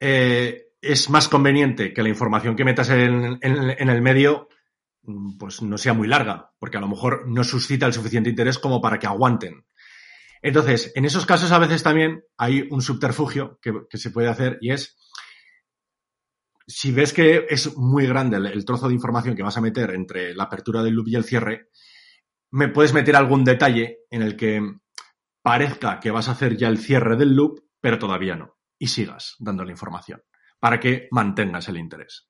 [0.00, 4.48] eh, es más conveniente que la información que metas en, el medio
[5.02, 8.58] mm, pues no sea muy larga, porque a lo mejor no suscita el suficiente interés
[8.58, 9.66] como para que aguanten.
[10.42, 14.70] Entonces, en esos casos a veces también hay un subterfugio que, se puede hacer y
[14.70, 14.96] es,
[16.66, 20.34] si ves que es muy grande el, trozo de información que vas a meter entre
[20.34, 21.70] la apertura del loop y el cierre,
[22.50, 24.60] me puedes meter algún detalle en el que
[25.42, 29.36] parezca que vas a hacer ya el cierre del loop, pero todavía no, y sigas
[29.38, 30.22] dando la información
[30.66, 32.26] para que mantengas el interés.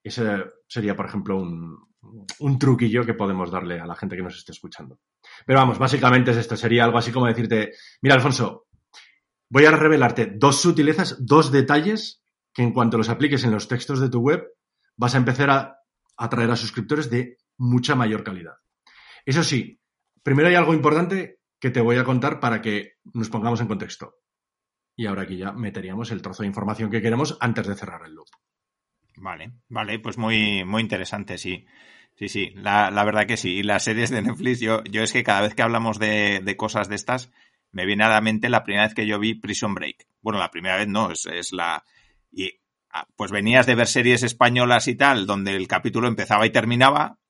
[0.00, 4.52] Ese sería, por ejemplo, un, truquillo que podemos darle a la gente que nos esté
[4.52, 5.00] escuchando.
[5.44, 6.56] Pero vamos, básicamente es esto.
[6.56, 8.68] Sería algo así como decirte, mira, Alfonso,
[9.50, 12.22] voy a revelarte dos sutilezas, dos detalles
[12.54, 14.46] que en cuanto los apliques en los textos de tu web,
[14.96, 15.78] vas a empezar a
[16.16, 18.54] atraer a suscriptores de mucha mayor calidad.
[19.26, 19.80] Eso sí,
[20.22, 24.14] primero hay algo importante que te voy a contar para que nos pongamos en contexto.
[24.98, 28.14] Y ahora aquí ya meteríamos el trozo de información que queremos antes de cerrar el
[28.14, 28.26] loop.
[29.16, 31.64] Vale, vale, pues muy, muy interesante, sí.
[32.16, 33.58] Sí, sí, la, la, verdad que sí.
[33.58, 36.56] Y las series de Netflix, yo, yo es que cada vez que hablamos de, de,
[36.56, 37.30] cosas de estas,
[37.70, 40.08] me viene a la mente la primera vez que yo vi Prison Break.
[40.20, 41.84] Bueno, la primera vez no, es, es la...
[42.32, 42.50] Y
[42.90, 47.20] ah, pues venías de ver series españolas y tal, donde el capítulo empezaba y terminaba,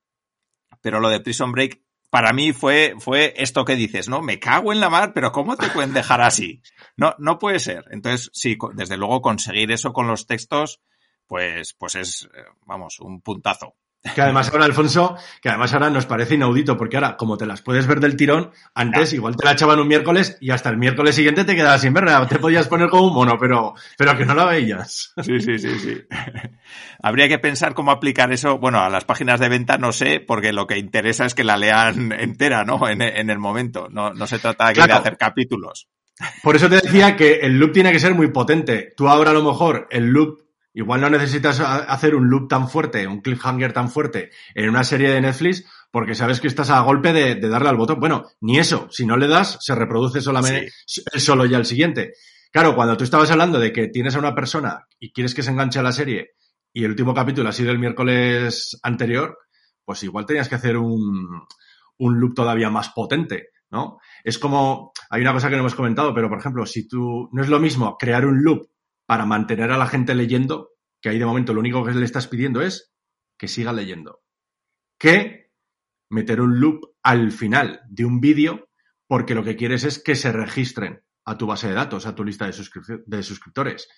[0.81, 4.23] pero lo de Prison Break para mí fue, fue esto que dices, ¿no?
[4.23, 6.62] Me cago en la mar, pero ¿cómo te pueden dejar así?
[6.97, 7.85] No, no puede ser.
[7.90, 10.81] Entonces, sí, desde luego conseguir eso con los textos,
[11.27, 13.75] pues, pues es, eh, vamos, un puntazo.
[14.15, 17.63] Que además ahora, Alfonso, que además ahora nos parece inaudito, porque ahora, como te las
[17.63, 21.17] puedes ver del tirón, antes igual te la echaban un miércoles y hasta el miércoles
[21.17, 22.27] siguiente te quedabas sin verla.
[22.27, 25.13] Te podías poner como un mono, pero, pero que no la veías.
[25.23, 25.97] Sí, sí, sí, sí.
[27.03, 30.53] Habría que pensar cómo aplicar eso, bueno, a las páginas de venta no sé, porque
[30.53, 32.89] lo que interesa es que la lean entera, ¿no?
[32.89, 33.89] En, el momento.
[33.91, 35.89] No, no se trata de hacer capítulos.
[36.43, 38.93] Por eso te decía que el loop tiene que ser muy potente.
[38.97, 40.48] Tú ahora a lo mejor el loop
[40.79, 45.11] Igual no necesitas hacer un loop tan fuerte, un cliffhanger tan fuerte en una serie
[45.11, 47.99] de Netflix porque sabes que estás a golpe de, darle al botón.
[47.99, 48.87] Bueno, ni eso.
[48.88, 52.12] Si no le das, se reproduce solamente solo ya el siguiente.
[52.53, 55.51] Claro, cuando tú estabas hablando de que tienes a una persona y quieres que se
[55.51, 56.35] enganche a la serie
[56.73, 59.37] y el último capítulo ha sido el miércoles anterior,
[59.85, 61.43] pues igual tenías que hacer un,
[61.99, 63.99] un loop todavía más potente, ¿no?
[64.23, 67.43] Es como, hay una cosa que no hemos comentado, pero por ejemplo, si tú, no
[67.43, 68.69] es lo mismo crear un loop
[69.09, 72.29] para mantener a la gente leyendo, que ahí de momento lo único que le estás
[72.29, 72.92] pidiendo es
[73.38, 74.21] que siga leyendo.
[74.99, 75.51] Que
[76.11, 78.68] meter un loop al final de un vídeo
[79.07, 82.23] porque lo que quieres es que se registren a tu base de datos, a tu
[82.23, 82.53] lista de,
[83.07, 83.88] de suscriptores.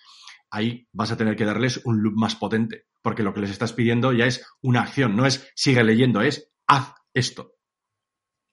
[0.49, 3.73] Ahí vas a tener que darles un loop más potente, porque lo que les estás
[3.73, 7.57] pidiendo ya es una acción, no es sigue leyendo, es haz esto.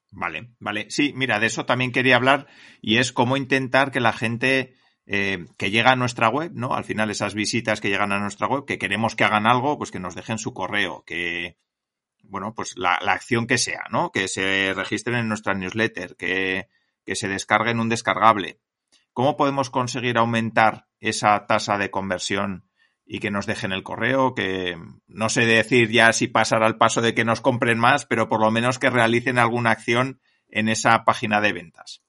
[0.09, 0.89] Vale, vale.
[0.89, 2.47] Sí, mira, de eso también quería hablar
[2.81, 4.75] y es cómo intentar que la gente
[5.07, 6.73] eh, que llega a nuestra web, ¿no?
[6.73, 9.89] Al final esas visitas que llegan a nuestra web, que queremos que hagan algo, pues
[9.89, 11.57] que nos dejen su correo, que,
[12.23, 14.11] bueno, pues la, la acción que sea, ¿no?
[14.11, 16.67] Que se registren en nuestra newsletter, que,
[17.05, 18.59] que se descarguen un descargable.
[19.13, 22.67] ¿Cómo podemos conseguir aumentar esa tasa de conversión
[23.05, 27.01] y que nos dejen el correo, que no sé decir ya si pasar al paso
[27.01, 31.05] de que nos compren más, pero por lo menos que realicen alguna acción en esa
[31.05, 32.03] página de ventas.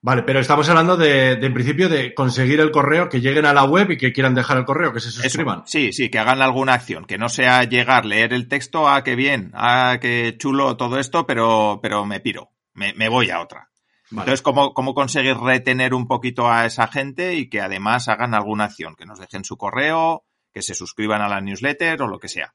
[0.00, 3.64] Vale, pero estamos hablando de, en principio, de conseguir el correo, que lleguen a la
[3.64, 5.64] web y que quieran dejar el correo, que se suscriban.
[5.66, 9.16] sí, sí, que hagan alguna acción, que no sea llegar, leer el texto, ah, qué
[9.16, 13.70] bien, ah, qué chulo todo esto, pero, pero me piro, me, me voy a otra.
[14.10, 18.64] Entonces, ¿cómo, ¿cómo conseguir retener un poquito a esa gente y que además hagan alguna
[18.64, 18.94] acción?
[18.96, 22.54] Que nos dejen su correo, que se suscriban a la newsletter o lo que sea.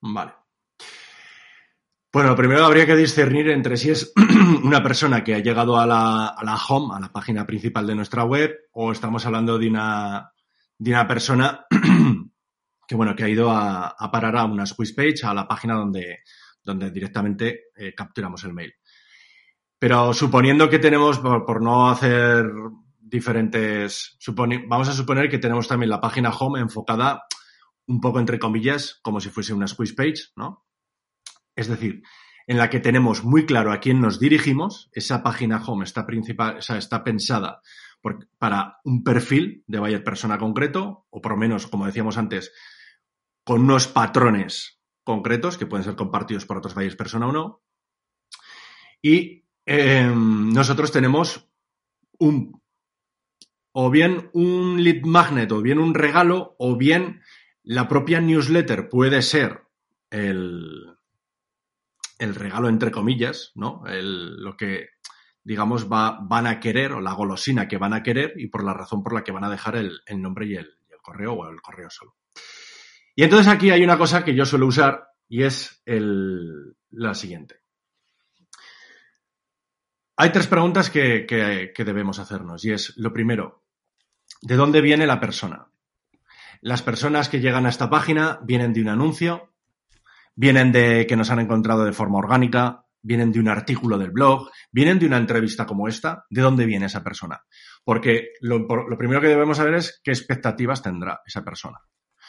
[0.00, 0.32] Vale.
[2.10, 4.12] Bueno, primero habría que discernir entre si es
[4.64, 7.94] una persona que ha llegado a la, a la, home, a la página principal de
[7.94, 10.32] nuestra web, o estamos hablando de una,
[10.78, 11.66] de una persona
[12.88, 15.74] que, bueno, que ha ido a, a, parar a una squeeze page, a la página
[15.74, 16.20] donde,
[16.64, 18.72] donde directamente eh, capturamos el mail.
[19.78, 22.50] Pero suponiendo que tenemos, por, no hacer
[22.98, 24.18] diferentes,
[24.66, 27.24] vamos a suponer que tenemos también la página home enfocada
[27.86, 30.67] un poco entre comillas, como si fuese una squeeze page, ¿no?
[31.58, 32.04] Es decir,
[32.46, 36.58] en la que tenemos muy claro a quién nos dirigimos, esa página home está, principal,
[36.58, 37.62] o sea, está pensada
[38.38, 42.52] para un perfil de buyer persona concreto, o por lo menos, como decíamos antes,
[43.42, 47.64] con unos patrones concretos que pueden ser compartidos por otros buyers persona o no.
[49.02, 51.50] Y eh, nosotros tenemos
[52.20, 52.62] un
[53.72, 57.20] o bien un lead magnet o bien un regalo o bien
[57.64, 59.64] la propia newsletter puede ser
[60.10, 60.97] el,
[62.18, 63.82] el regalo entre comillas, ¿no?
[63.86, 64.88] Lo que
[65.42, 68.74] digamos va, van a querer o la golosina que van a querer y por la
[68.74, 71.32] razón por la que van a dejar el, el nombre y el, y el, correo
[71.32, 72.16] o el correo solo.
[73.16, 77.62] Y entonces aquí hay una cosa que yo suelo usar y es la siguiente.
[80.16, 83.64] Hay tres preguntas que, que, debemos hacernos y es, lo primero,
[84.42, 85.70] ¿de dónde viene la persona?
[86.60, 89.54] Las personas que llegan a esta página vienen de un anuncio,
[90.38, 94.48] vienen de que nos han encontrado de forma orgánica, vienen de un artículo del blog,
[94.70, 96.26] vienen de una entrevista como esta.
[96.30, 97.42] ¿De dónde viene esa persona?
[97.82, 98.64] Porque lo,
[98.96, 101.78] primero que debemos saber es qué expectativas tendrá esa persona.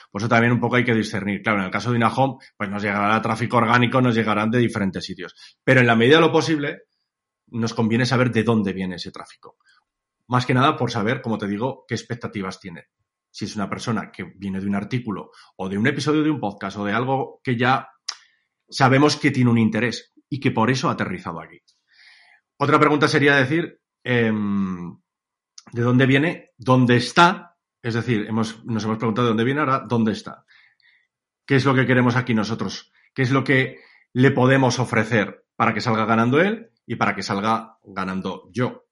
[0.10, 1.44] Por eso también un poco hay que discernir.
[1.44, 4.58] Claro, en el caso de una home, pues nos llegará tráfico orgánico, nos llegarán de
[4.58, 5.36] diferentes sitios.
[5.64, 6.86] Pero en la medida de lo posible,
[7.52, 9.58] nos conviene saber de dónde viene ese tráfico.
[10.28, 12.88] Más que nada por saber, como te digo, qué expectativas tiene.
[13.40, 16.42] Si es una persona que viene de un artículo o de un episodio de un
[16.42, 17.88] podcast o de algo que ya
[18.68, 21.58] sabemos que tiene un interés y que por eso ha aterrizado aquí.
[22.58, 24.30] Otra pregunta sería decir, eh,
[25.72, 26.50] ¿de dónde viene?
[26.58, 27.56] ¿Dónde está?
[27.82, 30.44] Es decir, hemos, nos hemos preguntado de dónde viene ahora, ¿dónde está?
[31.46, 32.92] ¿Qué es lo que queremos aquí nosotros?
[33.14, 33.78] ¿Qué es lo que
[34.12, 38.84] le podemos ofrecer para que salga ganando él y para que salga ganando yo.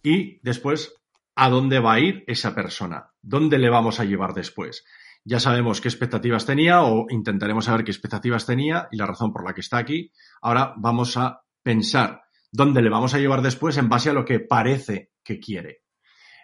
[0.00, 0.94] Y después,
[1.34, 3.13] ¿a dónde va a ir esa persona?
[3.26, 4.84] ¿Dónde le vamos a llevar después?
[5.24, 9.46] Ya sabemos qué expectativas tenía o intentaremos saber qué expectativas tenía y la razón por
[9.46, 10.12] la que está aquí.
[10.42, 14.40] Ahora vamos a pensar dónde le vamos a llevar después en base a lo que
[14.40, 15.84] parece que quiere.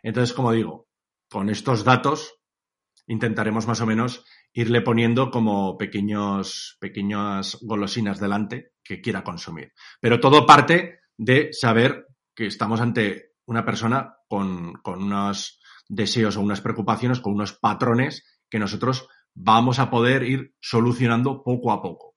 [0.02, 0.88] Entonces, como digo,
[1.28, 2.40] con estos datos
[3.06, 9.74] intentaremos más o menos irle poniendo como pequeños, pequeñas golosinas delante que quiera consumir.
[10.00, 15.59] Pero todo parte de saber que estamos ante una persona con, con unos
[15.90, 21.72] deseos o unas preocupaciones, con unos patrones que nosotros vamos a poder ir solucionando poco
[21.72, 22.14] a poco.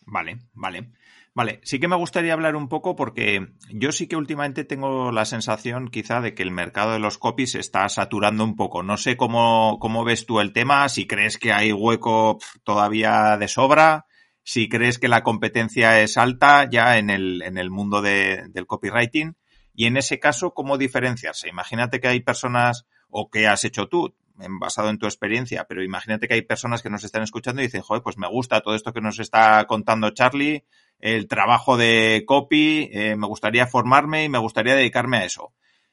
[0.00, 0.92] Vale, vale.
[1.34, 5.26] Vale, sí que me gustaría hablar un poco porque yo sí que últimamente tengo la
[5.26, 8.82] sensación quizá de que el mercado de los copies está saturando un poco.
[8.82, 13.48] No sé cómo, cómo ves tú el tema, si crees que hay hueco todavía de
[13.48, 14.06] sobra,
[14.44, 18.66] si crees que la competencia es alta ya en el, en el mundo de, del
[18.66, 19.36] copywriting
[19.76, 21.48] y en ese caso, ¿cómo diferenciarse?
[21.48, 26.28] Imagínate que hay personas o que has hecho tú, basado en tu experiencia, pero imagínate
[26.28, 28.92] que hay personas que nos están escuchando y dicen, joder, pues me gusta todo esto
[28.92, 30.64] que nos está contando Charlie,
[30.98, 35.52] el trabajo de copy, eh, me gustaría formarme y me gustaría dedicarme a eso.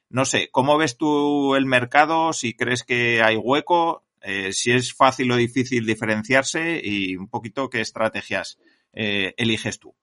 [0.10, 2.34] No sé, ¿cómo ves tú el mercado?
[2.34, 7.70] Si crees que hay hueco, eh, si es fácil o difícil diferenciarse y un poquito
[7.70, 8.60] qué estrategias
[8.94, 9.96] eh, eliges tú.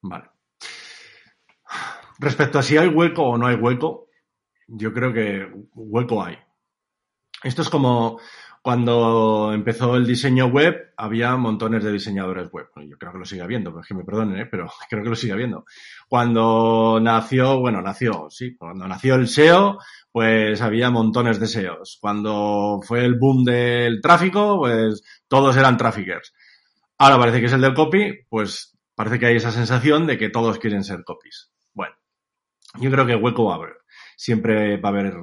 [0.00, 0.30] Vale.
[2.18, 4.08] Respecto a si hay hueco o no hay hueco,
[4.68, 6.38] yo creo que hueco hay.
[7.42, 8.18] Esto es como
[8.64, 12.68] cuando empezó el diseño web, había montones de diseñadores web.
[12.88, 14.46] Yo creo que lo sigue habiendo, que me perdonen, ¿eh?
[14.50, 15.66] pero creo que lo sigue habiendo.
[16.08, 19.78] Cuando nació, bueno, nació, sí, cuando nació el SEO,
[20.10, 21.98] pues había montones de SEOs.
[22.00, 26.32] Cuando fue el boom del tráfico, pues todos eran traffickers.
[26.96, 30.30] Ahora parece que es el del copy, pues parece que hay esa sensación de que
[30.30, 31.53] todos quieren ser copies.
[32.80, 33.76] Yo creo que hueco va a haber.
[34.16, 35.14] Siempre va a haber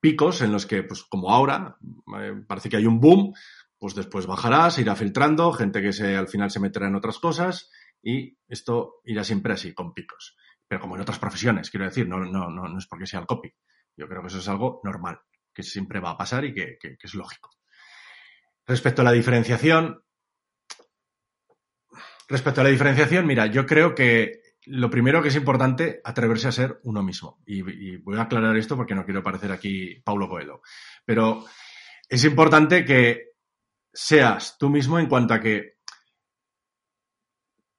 [0.00, 1.76] picos en los que, pues como ahora,
[2.18, 3.32] eh, parece que hay un boom,
[3.78, 7.18] pues después bajará, se irá filtrando, gente que se, al final se meterá en otras
[7.18, 7.70] cosas
[8.02, 10.36] y esto irá siempre así, con picos.
[10.66, 13.26] Pero como en otras profesiones, quiero decir, no, no, no, no es porque sea el
[13.26, 13.54] copy.
[13.96, 15.20] Yo creo que eso es algo normal,
[15.54, 17.50] que siempre va a pasar y que, que es lógico.
[18.66, 20.02] Respecto a la diferenciación,
[22.28, 26.52] respecto a la diferenciación, mira, yo creo que lo primero que es importante, atreverse a
[26.52, 27.38] ser uno mismo.
[27.46, 30.62] Y, voy a aclarar esto porque no quiero parecer aquí Paulo Coelho.
[31.04, 31.44] Pero
[32.08, 33.32] es importante que
[33.92, 35.78] seas tú mismo en cuanto a que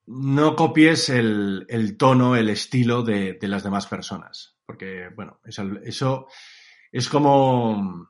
[0.05, 4.57] no copies el, tono, el estilo de, las demás personas.
[4.65, 6.27] Porque, bueno, eso, eso
[6.91, 8.09] es como...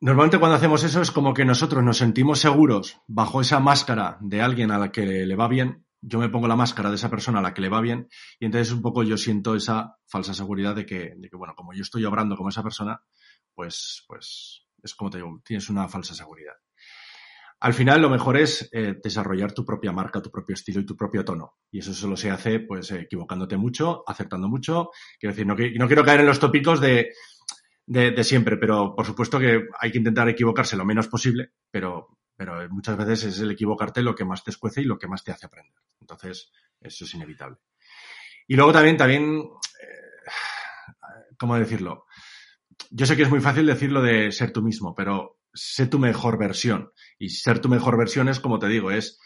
[0.00, 4.42] Normalmente cuando hacemos eso es como que nosotros nos sentimos seguros bajo esa máscara de
[4.42, 7.38] alguien a la que le va bien yo me pongo la máscara de esa persona
[7.38, 10.74] a la que le va bien y entonces un poco yo siento esa falsa seguridad
[10.74, 13.00] de que, de que bueno, como yo estoy obrando como esa persona,
[13.54, 16.54] pues, pues es como te digo, tienes una falsa seguridad.
[17.60, 20.96] Al final lo mejor es eh, desarrollar tu propia marca, tu propio estilo y tu
[20.96, 21.58] propio tono.
[21.70, 24.90] Y eso solo se hace pues equivocándote mucho, acertando mucho.
[25.20, 27.12] Quiero decir, no, no quiero caer en los tópicos de,
[27.86, 32.08] de, de, siempre, pero por supuesto que hay que intentar equivocarse lo menos posible, pero,
[32.36, 35.22] pero muchas veces es el equivocarte lo que más te escuece y lo que más
[35.24, 35.74] te hace aprender.
[36.00, 37.58] Entonces, eso es inevitable.
[38.48, 40.30] Y luego también, también, eh,
[41.38, 42.06] ¿cómo decirlo?
[42.90, 46.38] Yo sé que es muy fácil decirlo de ser tú mismo, pero sé tu mejor
[46.38, 46.92] versión.
[47.18, 49.20] Y ser tu mejor versión es, como te digo, es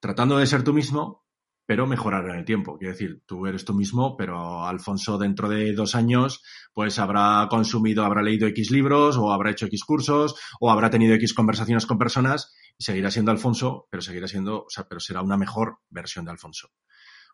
[0.00, 1.23] tratando de ser tú mismo,
[1.66, 2.76] pero mejorar en el tiempo.
[2.78, 6.42] Quiero decir, tú eres tú mismo, pero Alfonso dentro de dos años,
[6.72, 11.14] pues habrá consumido, habrá leído X libros, o habrá hecho X cursos, o habrá tenido
[11.14, 15.22] X conversaciones con personas, y seguirá siendo Alfonso, pero seguirá siendo, o sea, pero será
[15.22, 16.68] una mejor versión de Alfonso.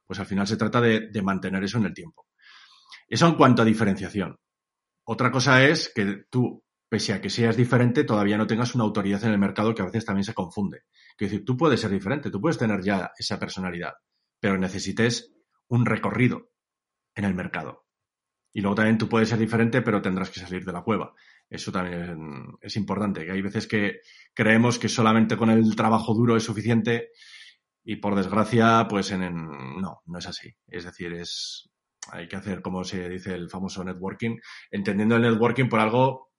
[0.06, 2.26] Pues al final se trata de, mantener eso en el tiempo.
[3.08, 4.38] Eso en cuanto a diferenciación.
[5.04, 9.24] Otra cosa es que tú, pese a que seas diferente, todavía no tengas una autoridad
[9.24, 10.82] en el mercado que a veces también se confunde.
[11.16, 13.94] Quiero decir, tú puedes ser diferente, tú puedes tener ya esa personalidad
[14.40, 15.32] pero necesites
[15.68, 16.50] un recorrido
[17.14, 17.86] en el mercado.
[18.52, 21.14] Y luego también tú puedes ser diferente, pero tendrás que salir de la cueva.
[21.48, 24.00] Eso también es importante, que hay veces que
[24.34, 27.10] creemos que solamente con el trabajo duro es suficiente
[27.84, 30.52] y por desgracia, pues en, no, no es así.
[30.66, 31.70] Es decir, es
[32.12, 34.38] hay que hacer, como se dice el famoso networking,
[34.70, 36.30] entendiendo el networking por algo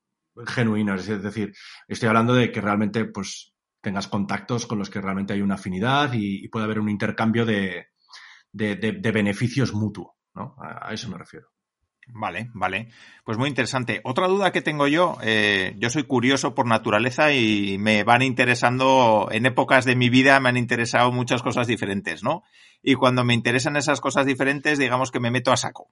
[0.47, 0.95] genuino.
[0.95, 1.54] Es decir,
[1.88, 6.14] estoy hablando de que realmente pues tengas contactos con los que realmente hay una afinidad
[6.14, 7.88] y, y puede haber un intercambio de,
[8.52, 10.56] de, beneficios mutuo, ¿no?
[10.60, 11.47] A, eso me refiero.
[12.08, 12.89] Vale, vale.
[13.24, 14.02] Pues muy interesante.
[14.04, 19.30] Otra duda que tengo yo, eh, yo soy curioso por naturaleza y me van interesando,
[19.32, 22.43] en épocas de mi vida me han interesado muchas cosas diferentes, ¿no?
[22.82, 25.91] Y cuando me interesan esas cosas diferentes, digamos que me meto a saco.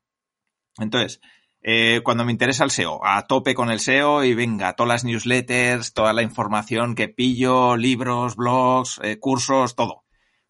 [0.78, 1.22] Entonces,
[1.62, 5.04] eh, cuando me interesa el SEO, a tope con el SEO y venga, todas las
[5.06, 10.04] newsletters, toda la información que pillo, libros, blogs, eh, cursos, todo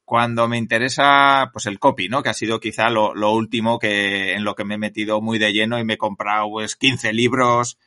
[0.10, 2.24] cuando me interesa, pues el copy, ¿no?
[2.24, 5.54] Que ha sido quizá lo, último que en lo que me he metido muy de
[5.54, 7.78] lleno y me he comprado pues 15 libros,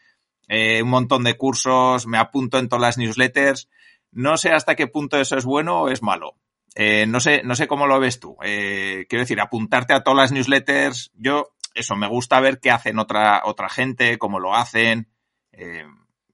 [0.47, 3.69] eh, un montón de cursos, me apunto en todas las newsletters.
[4.13, 6.37] No sé hasta qué punto eso es bueno o es malo.
[6.77, 8.37] Eh, no sé, no sé cómo lo ves tú.
[8.45, 13.01] Eh, quiero decir, apuntarte a todas las newsletters, yo, eso, me gusta ver qué hacen
[13.01, 15.09] otra, otra gente, cómo lo hacen.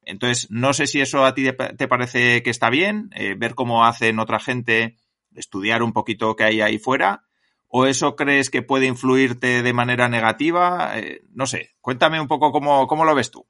[0.05, 3.09] entonces, no sé si eso a ti te parece que está bien,
[3.39, 4.99] ver cómo hacen otra gente
[5.39, 7.25] estudiar un poquito qué hay ahí fuera?
[7.69, 10.99] ¿O eso crees que puede influirte de manera negativa?
[10.99, 13.47] Eh, no sé, cuéntame un poco cómo, cómo lo ves tú.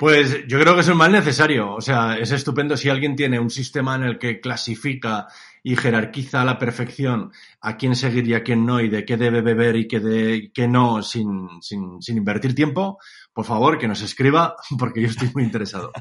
[0.00, 1.74] Pues yo creo que es un mal necesario.
[1.74, 5.26] O sea, es estupendo si alguien tiene un sistema en el que clasifica
[5.62, 9.18] y jerarquiza a la perfección a quién seguir y a quién no, y de qué
[9.18, 12.98] debe beber y qué, de, qué no, sin, sin, sin invertir tiempo,
[13.34, 15.92] por favor, que nos escriba, porque yo estoy muy interesado.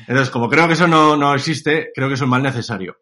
[0.00, 2.98] Entonces, como creo que eso no, no existe, creo que es un mal necesario.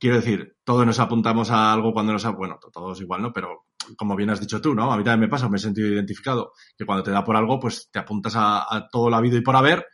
[0.00, 2.24] Quiero decir, todos nos apuntamos a algo cuando nos...
[2.34, 3.34] Bueno, todos igual, ¿no?
[3.34, 3.66] Pero
[3.98, 4.90] como bien has dicho tú, ¿no?
[4.90, 7.60] A mí también me pasa, me he sentido identificado, que cuando te da por algo,
[7.60, 9.84] pues te apuntas a, todo lo habido y por haber.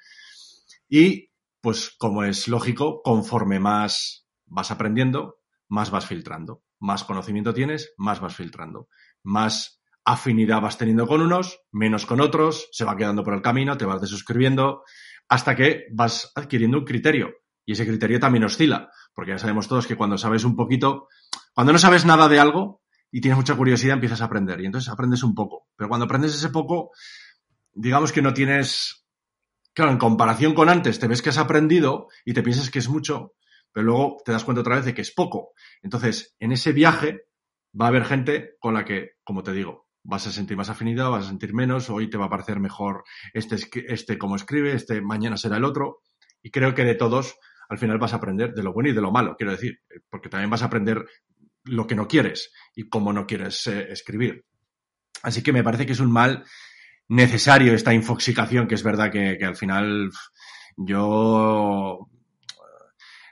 [0.88, 6.62] Y, pues como es lógico, conforme más vas aprendiendo, más vas filtrando.
[6.78, 8.88] Más conocimiento tienes, más vas filtrando.
[9.24, 13.76] Más afinidad vas teniendo con unos, menos con otros, se va quedando por el camino,
[13.76, 14.84] te vas desuscribiendo,
[15.28, 17.32] hasta que vas adquiriendo un criterio.
[17.66, 21.08] Y ese criterio también oscila, porque ya sabemos todos que cuando sabes un poquito,
[21.52, 24.60] cuando no sabes nada de algo y tienes mucha curiosidad, empiezas a aprender.
[24.60, 25.66] Y entonces aprendes un poco.
[25.76, 26.92] Pero cuando aprendes ese poco,
[27.74, 29.04] digamos que no tienes,
[29.74, 32.88] claro, en comparación con antes, te ves que has aprendido y te piensas que es
[32.88, 33.34] mucho,
[33.72, 35.50] pero luego te das cuenta otra vez de que es poco.
[35.82, 37.26] Entonces, en ese viaje
[37.78, 41.10] va a haber gente con la que, como te digo, vas a sentir más afinidad,
[41.10, 43.04] vas a sentir menos, hoy te va a parecer mejor
[43.34, 43.56] este,
[43.88, 45.98] este como escribe, este mañana será el otro.
[46.42, 47.36] Y creo que de todos,
[47.68, 50.28] al final vas a aprender de lo bueno y de lo malo, quiero decir, porque
[50.28, 51.04] también vas a aprender
[51.64, 54.44] lo que no quieres y cómo no quieres eh, escribir.
[55.22, 56.44] Así que me parece que es un mal
[57.08, 60.10] necesario esta infoxicación, que es verdad que, que al final
[60.76, 62.08] yo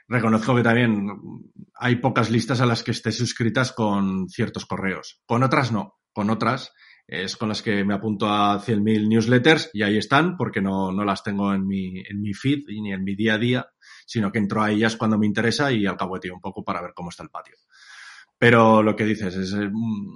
[0.07, 1.07] reconozco que también
[1.75, 5.21] hay pocas listas a las que estés suscritas con ciertos correos.
[5.25, 6.73] Con otras no con otras
[7.07, 11.03] es con las que me apunto a 100.000 newsletters y ahí están porque no, no
[11.05, 13.67] las tengo en mi, en mi feed ni en mi día a día,
[14.05, 16.81] sino que entro a ellas cuando me interesa y al cabo de un poco para
[16.81, 17.55] ver cómo está el patio.
[18.37, 20.13] Pero lo que dices es, eh, mm,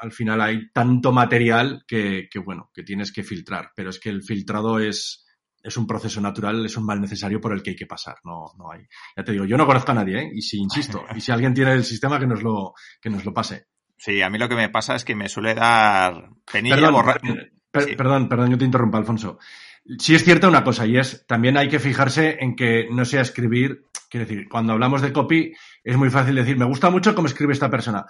[0.00, 4.08] al final hay tanto material que, que, bueno, que tienes que filtrar, pero es que
[4.08, 5.26] el filtrado es,
[5.62, 8.52] es un proceso natural, es un mal necesario por el que hay que pasar, no,
[8.58, 8.80] no hay.
[9.16, 10.30] Ya te digo, yo no conozco a nadie, ¿eh?
[10.34, 13.32] y si insisto, y si alguien tiene el sistema que nos lo, que nos lo
[13.32, 13.68] pase.
[14.04, 17.20] Sí, a mí lo que me pasa es que me suele dar penilla perdón, borrar.
[17.22, 17.94] sí.
[17.96, 19.38] Perdón, perdón, yo te interrumpo, Alfonso.
[19.96, 23.20] Sí es cierto una cosa, y es, también hay que fijarse en que no sea
[23.20, 27.28] escribir, quiero decir, cuando hablamos de copy, es muy fácil decir, me gusta mucho cómo
[27.28, 28.04] escribe esta persona.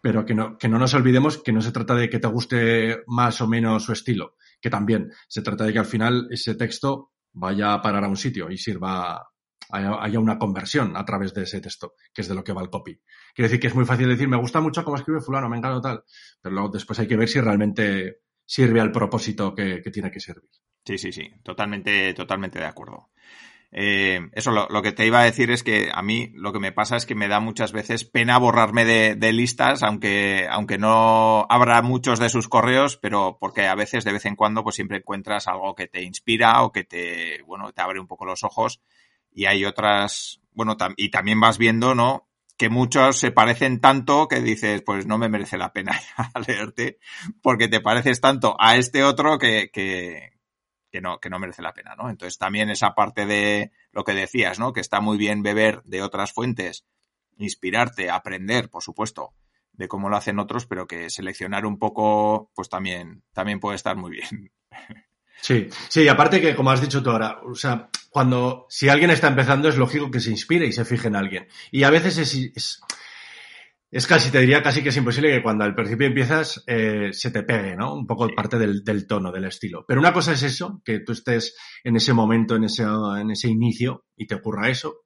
[0.00, 3.02] Pero que no, que no nos olvidemos que no se trata de que te guste
[3.08, 7.10] más o menos su estilo, que también se trata de que al final ese texto
[7.34, 9.31] vaya a parar a un sitio y sirva
[9.72, 12.70] haya, una conversión a través de ese texto, que es de lo que va el
[12.70, 13.00] copy.
[13.34, 15.80] Quiere decir que es muy fácil decir, me gusta mucho cómo escribe fulano, me encanta
[15.80, 16.04] tal,
[16.40, 20.50] pero luego después hay que ver si realmente sirve al propósito que, tiene que servir.
[20.84, 23.10] Sí, sí, sí, totalmente, totalmente de acuerdo.
[23.74, 26.58] Eh, eso lo, lo, que te iba a decir es que a mí lo que
[26.58, 30.76] me pasa es que me da muchas veces pena borrarme de, de, listas, aunque, aunque
[30.76, 34.74] no abra muchos de sus correos, pero porque a veces de vez en cuando pues
[34.74, 38.44] siempre encuentras algo que te inspira o que te, bueno, te abre un poco los
[38.44, 38.82] ojos
[39.34, 42.28] y hay otras, bueno, y también vas viendo, ¿no?
[42.56, 45.98] Que muchos se parecen tanto que dices, pues no me merece la pena
[46.46, 46.98] leerte,
[47.40, 50.32] porque te pareces tanto a este otro que, que,
[50.90, 52.10] que no, que no merece la pena, ¿no?
[52.10, 54.72] Entonces también esa parte de lo que decías, ¿no?
[54.72, 56.84] Que está muy bien beber de otras fuentes,
[57.38, 59.34] inspirarte, aprender, por supuesto,
[59.72, 63.96] de cómo lo hacen otros, pero que seleccionar un poco, pues también, también puede estar
[63.96, 64.52] muy bien.
[65.40, 69.28] Sí, sí, aparte que como has dicho tú ahora, o sea, cuando, si alguien está
[69.28, 71.48] empezando es lógico que se inspire y se fije en alguien.
[71.70, 72.80] Y a veces es, es,
[73.90, 77.30] es casi, te diría casi que es imposible que cuando al principio empiezas eh, se
[77.30, 77.94] te pegue, ¿no?
[77.94, 79.84] Un poco parte del, del, tono, del estilo.
[79.86, 83.48] Pero una cosa es eso, que tú estés en ese momento, en ese, en ese
[83.48, 85.00] inicio y te ocurra eso.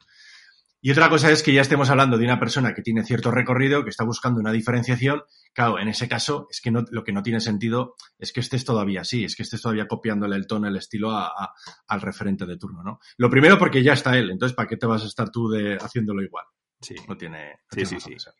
[0.86, 3.82] Y otra cosa es que ya estemos hablando de una persona que tiene cierto recorrido,
[3.82, 5.24] que está buscando una diferenciación.
[5.52, 8.64] Claro, en ese caso es que no, lo que no tiene sentido es que estés
[8.64, 11.52] todavía así, es que estés todavía copiándole el tono, el estilo a, a,
[11.88, 13.00] al referente de turno, ¿no?
[13.16, 15.74] Lo primero porque ya está él, entonces ¿para qué te vas a estar tú de,
[15.74, 16.44] haciéndolo igual?
[16.80, 16.94] Sí.
[17.08, 17.48] No tiene.
[17.48, 18.30] No sí, tiene sí, sí.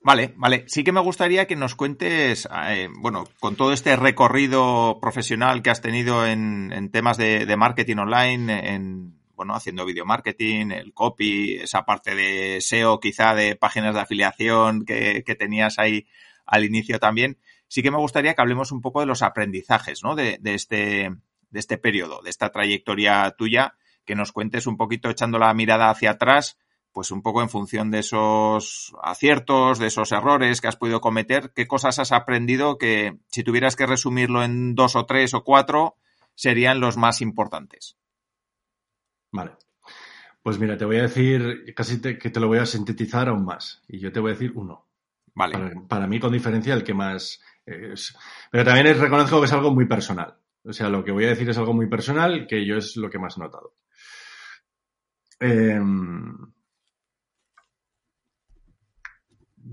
[0.00, 0.64] Vale, vale.
[0.66, 5.70] Sí que me gustaría que nos cuentes, eh, bueno, con todo este recorrido profesional que
[5.70, 10.94] has tenido en, en temas de, de marketing online, en, bueno, haciendo video marketing, el
[10.94, 16.06] copy, esa parte de SEO quizá de páginas de afiliación que, que, tenías ahí
[16.46, 17.38] al inicio también.
[17.68, 20.16] Sí que me gustaría que hablemos un poco de los aprendizajes, ¿no?
[20.16, 21.10] De, de este,
[21.50, 23.76] de este periodo, de esta trayectoria tuya,
[24.06, 26.58] que nos cuentes un poquito echando la mirada hacia atrás,
[26.92, 31.52] pues un poco en función de esos aciertos, de esos errores que has podido cometer,
[31.54, 35.96] qué cosas has aprendido que si tuvieras que resumirlo en dos o tres o cuatro,
[36.34, 37.98] serían los más importantes.
[39.36, 39.52] Vale.
[40.42, 43.44] Pues mira, te voy a decir, casi te, que te lo voy a sintetizar aún
[43.44, 43.82] más.
[43.88, 44.86] Y yo te voy a decir uno.
[45.34, 45.52] Vale.
[45.52, 48.16] Para, para mí, con diferencia, el que más es.
[48.50, 50.36] Pero también es, reconozco que es algo muy personal.
[50.64, 53.10] O sea, lo que voy a decir es algo muy personal, que yo es lo
[53.10, 53.74] que más he notado.
[55.40, 55.80] Eh,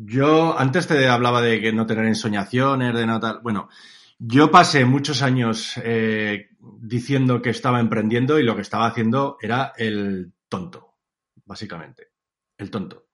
[0.06, 3.40] yo antes te hablaba de que no tener ensoñaciones, de no tal.
[3.42, 3.70] Bueno,
[4.20, 6.50] yo pasé muchos años eh,
[6.82, 10.96] diciendo que estaba emprendiendo y lo que estaba haciendo era el tonto,
[11.46, 12.10] básicamente.
[12.58, 13.08] El tonto.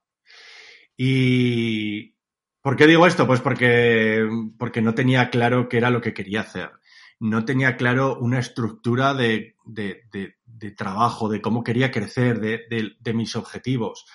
[0.96, 2.16] Y
[2.62, 3.26] ¿por qué digo esto?
[3.26, 4.28] Pues porque,
[4.58, 6.72] porque no tenía claro qué era lo que quería hacer.
[7.20, 14.06] No tenía claro una estructura de, de, trabajo, de cómo quería crecer, de, mis objetivos.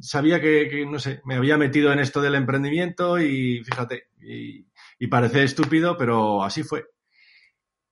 [0.00, 4.08] sabía que, no sé, me había metido en esto del emprendimiento y fíjate,
[5.08, 6.86] parece estúpido, pero así fue.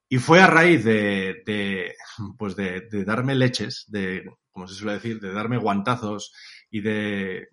[0.09, 1.93] Y fue a raíz de,
[2.37, 6.33] pues de, darme leches, de, como se suele decir, de darme guantazos
[6.69, 7.47] y de,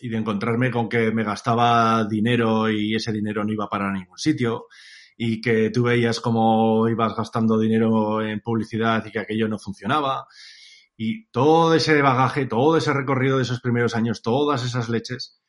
[0.00, 4.16] y de encontrarme con que me gastaba dinero y ese dinero no iba para ningún
[4.18, 4.66] sitio
[5.16, 10.26] y que tú veías cómo ibas gastando dinero en publicidad y que aquello no funcionaba
[11.02, 15.40] y todo ese bagaje, todo ese recorrido de esos primeros años, todas esas leches,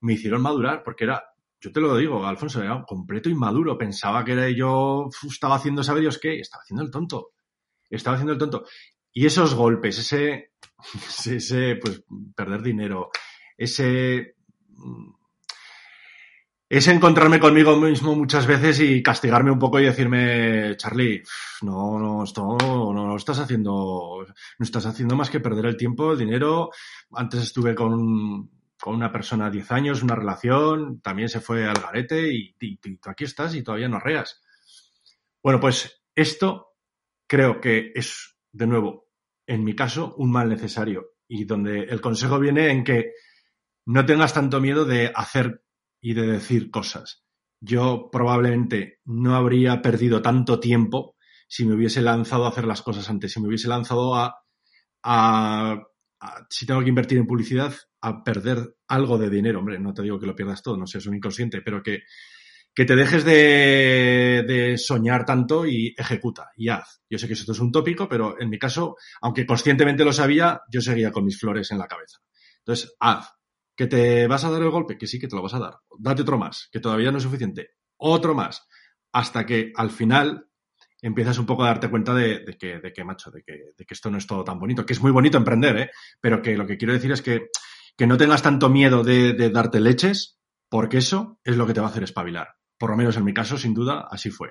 [0.00, 1.24] me hicieron madurar, porque era,
[1.60, 3.76] yo te lo digo, Alfonso, era completo inmaduro.
[3.76, 6.38] Pensaba que era yo, estaba haciendo, ¿sabe Dios qué?
[6.38, 7.32] Estaba haciendo el tonto.
[7.90, 8.64] Estaba haciendo el tonto.
[9.12, 10.52] Y esos golpes, ese,
[11.26, 12.04] ese, pues,
[12.36, 13.10] perder dinero,
[13.56, 14.34] ese
[16.70, 21.22] es encontrarme conmigo mismo muchas veces y castigarme un poco y decirme, Charlie,
[21.62, 24.26] no, no, esto no, no, estás haciendo,
[24.58, 26.70] no estás haciendo más que perder el tiempo, el dinero.
[27.12, 28.50] Antes estuve con,
[28.80, 33.24] con una persona 10 años, una relación, también se fue al garete y, tú aquí
[33.24, 34.40] estás y todavía no reas.
[35.42, 36.74] Bueno, pues esto
[37.26, 39.08] creo que es, de nuevo,
[39.46, 43.12] en mi caso, un mal necesario y donde el consejo viene en que
[43.86, 45.64] no tengas tanto miedo de hacer
[46.00, 47.24] y de decir cosas.
[47.60, 51.16] Yo probablemente no habría perdido tanto tiempo
[51.48, 54.36] si me hubiese lanzado a hacer las cosas antes, si me hubiese lanzado a,
[55.02, 55.82] a,
[56.48, 59.60] si tengo que invertir en publicidad, a perder algo de dinero.
[59.60, 62.02] Hombre, no te digo que lo pierdas todo, no sé, es un inconsciente, pero que,
[62.74, 67.00] que te dejes de, de, soñar tanto y ejecuta y haz.
[67.08, 70.62] Yo sé que esto es un tópico, pero en mi caso, aunque conscientemente lo sabía,
[70.70, 72.18] yo seguía con mis flores en la cabeza.
[72.58, 73.32] Entonces, haz.
[73.74, 74.98] ¿Que te vas a dar el golpe?
[74.98, 75.74] Que sí, que te lo vas a dar.
[76.00, 77.76] Date otro más, que todavía no es suficiente.
[77.96, 78.66] Otro más.
[79.12, 80.47] Hasta que al final
[81.02, 83.94] empiezas un poco a darte cuenta de, que, de que, macho, de que, de que,
[83.94, 84.84] esto no es todo tan bonito.
[84.84, 85.90] Que es muy bonito emprender, ¿eh?
[86.20, 87.48] Pero que lo que quiero decir es que,
[87.96, 90.38] que no tengas tanto miedo de, de darte leches,
[90.68, 92.48] porque eso es lo que te va a hacer espabilar.
[92.78, 94.50] Por lo menos en mi caso, sin duda, así fue.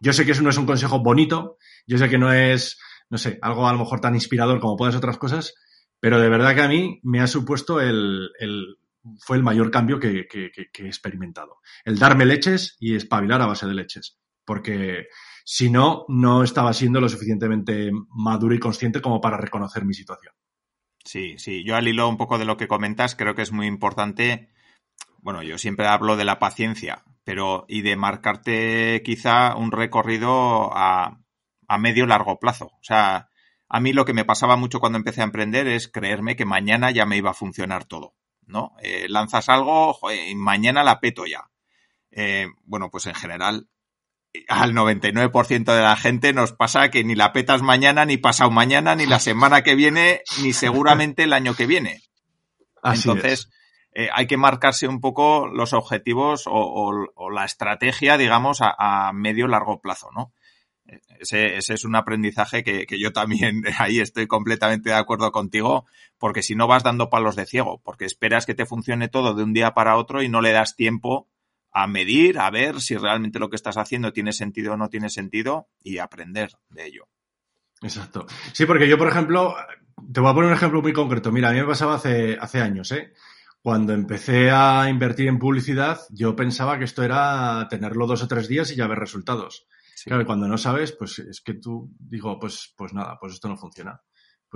[0.00, 2.78] Yo sé que eso no es un consejo bonito, yo sé que no es,
[3.10, 5.54] no sé, algo a lo mejor tan inspirador como puedas otras cosas,
[6.00, 8.76] pero de verdad que a mí me ha supuesto el, el
[9.18, 11.58] fue el mayor cambio que, que, que, he experimentado.
[11.84, 14.18] El darme leches y espabilar a base de leches.
[14.44, 15.06] Porque
[15.48, 20.34] si no, no estaba siendo lo suficientemente maduro y consciente como para reconocer mi situación.
[21.04, 21.62] Sí, sí.
[21.64, 24.50] Yo al hilo un poco de lo que comentas, creo que es muy importante.
[25.18, 31.20] Bueno, yo siempre hablo de la paciencia, pero y de marcarte quizá un recorrido a,
[31.68, 32.72] a medio largo plazo.
[32.80, 33.28] O sea,
[33.68, 36.90] a mí lo que me pasaba mucho cuando empecé a emprender es creerme que mañana
[36.90, 38.16] ya me iba a funcionar todo,
[38.46, 38.72] ¿no?
[38.82, 41.48] Eh, lanzas algo y mañana la peto ya.
[42.10, 43.68] Eh, bueno, pues en general,
[44.48, 48.94] al 99% de la gente nos pasa que ni la petas mañana, ni pasado mañana,
[48.94, 52.02] ni la semana que viene, ni seguramente el año que viene.
[52.82, 53.50] Entonces,
[53.92, 56.92] eh, hay que marcarse un poco los objetivos o,
[57.30, 60.32] la estrategia, digamos, a, a medio largo plazo, ¿no?
[61.18, 65.86] Ese, ese, es un aprendizaje que, que, yo también ahí estoy completamente de acuerdo contigo,
[66.18, 69.42] porque si no vas dando palos de ciego, porque esperas que te funcione todo de
[69.42, 71.28] un día para otro y no le das tiempo
[71.78, 75.10] a medir, a ver si realmente lo que estás haciendo tiene sentido o no tiene
[75.10, 77.08] sentido y aprender de ello.
[77.82, 78.26] Exacto.
[78.54, 79.54] Sí, porque yo, por ejemplo,
[80.10, 81.30] te voy a poner un ejemplo muy concreto.
[81.30, 83.12] Mira, a mí me pasaba hace, hace años, ¿eh?
[83.60, 88.48] Cuando empecé a invertir en publicidad, yo pensaba que esto era tenerlo dos o tres
[88.48, 89.66] días y ya ver resultados.
[90.02, 93.58] Claro, cuando no sabes, pues es que tú digo, pues, pues nada, pues esto no
[93.58, 94.00] funciona.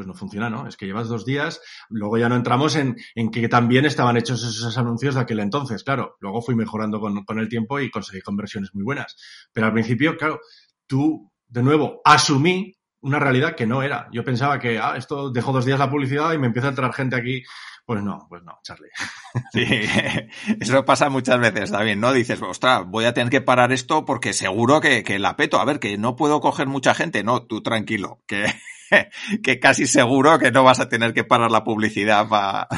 [0.00, 0.66] Pues no funciona, ¿no?
[0.66, 4.42] Es que llevas dos días, luego ya no entramos en, en que también estaban hechos
[4.42, 6.16] esos anuncios de aquel entonces, claro.
[6.20, 9.14] Luego fui mejorando con, con el tiempo y conseguí conversiones muy buenas.
[9.52, 10.40] Pero al principio, claro,
[10.86, 14.08] tú, de nuevo, asumí una realidad que no era.
[14.12, 16.92] Yo pensaba que, ah, esto dejo dos días la publicidad y me empieza a entrar
[16.92, 17.42] gente aquí
[17.90, 18.90] pues no, pues no, Charlie.
[19.52, 19.64] Sí,
[20.60, 22.12] eso pasa muchas veces también, ¿no?
[22.12, 25.60] Dices, ostras, voy a tener que parar esto porque seguro que, que la peto.
[25.60, 27.24] A ver, que no puedo coger mucha gente.
[27.24, 28.46] No, tú tranquilo, que,
[29.42, 32.68] que casi seguro que no vas a tener que parar la publicidad para...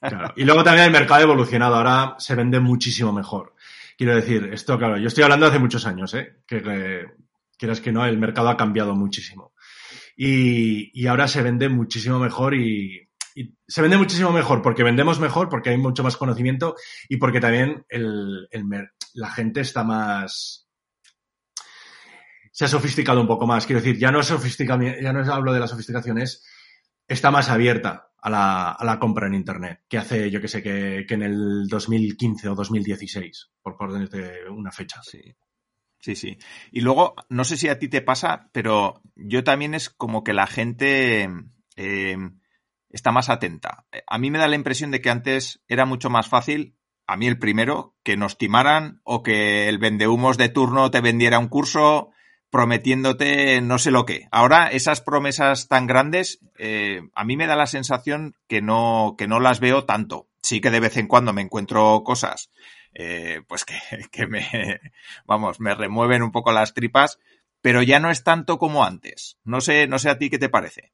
[0.00, 0.32] Claro.
[0.36, 3.54] Y luego también el mercado ha evolucionado, ahora se vende muchísimo mejor.
[3.96, 6.38] Quiero decir, esto, claro, yo estoy hablando hace muchos años, ¿eh?
[6.44, 7.06] Que, que
[7.56, 9.52] quieras que no, el mercado ha cambiado muchísimo.
[10.16, 13.06] Y, y ahora se vende muchísimo mejor y,
[13.68, 16.74] se vende muchísimo mejor porque vendemos mejor, porque hay mucho más conocimiento
[17.08, 18.64] y porque también el, el,
[19.12, 20.66] la gente está más...
[22.50, 23.66] Se ha sofisticado un poco más.
[23.66, 26.42] Quiero decir, ya no, ya no hablo de la sofisticación, es
[27.06, 30.62] está más abierta a la, a la compra en Internet que hace, yo que sé,
[30.62, 35.00] que, que en el 2015 o 2016, por ponerte una fecha.
[35.02, 35.20] Sí.
[36.06, 36.38] Sí, sí.
[36.70, 40.34] Y luego, no sé si a ti te pasa, pero yo también es como que
[40.34, 41.28] la gente...
[41.74, 42.16] Eh,
[42.90, 43.86] está más atenta.
[44.06, 46.76] A mí me da la impresión de que antes era mucho más fácil,
[47.08, 51.40] a mí el primero, que nos timaran o que el vendehumos de turno te vendiera
[51.40, 52.10] un curso
[52.50, 54.28] prometiéndote no sé lo que.
[54.30, 59.26] Ahora, esas promesas tan grandes, eh, a mí me da la sensación que no, que
[59.26, 60.28] no las veo tanto.
[60.40, 62.52] Sí que de vez en cuando me encuentro cosas,
[62.98, 63.78] eh, pues que,
[64.10, 64.80] que me,
[65.26, 67.18] vamos, me remueven un poco las tripas,
[67.60, 69.38] pero ya no es tanto como antes.
[69.44, 70.92] No sé, no sé a ti qué te parece.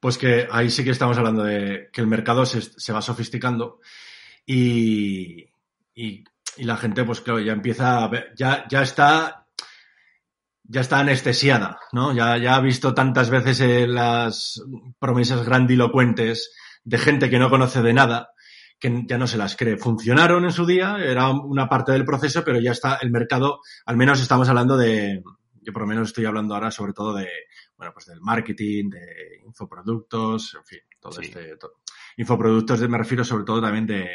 [0.00, 3.80] Pues que ahí sí que estamos hablando de que el mercado se, se va sofisticando
[4.46, 5.46] y,
[5.94, 6.24] y,
[6.58, 9.46] la gente, pues claro, ya empieza a ver, ya, ya está
[10.68, 12.12] ya está anestesiada, ¿no?
[12.12, 14.62] Ya, ya ha visto tantas veces eh, las
[14.98, 16.52] promesas grandilocuentes
[16.84, 18.30] de gente que no conoce de nada
[18.78, 19.76] que ya no se las cree.
[19.76, 23.96] Funcionaron en su día, era una parte del proceso, pero ya está el mercado, al
[23.96, 25.22] menos estamos hablando de,
[25.62, 27.28] yo por lo menos estoy hablando ahora sobre todo de,
[27.76, 31.24] bueno, pues del marketing, de infoproductos, en fin, todo sí.
[31.24, 31.80] este, todo.
[32.16, 34.06] infoproductos me refiero sobre todo también de,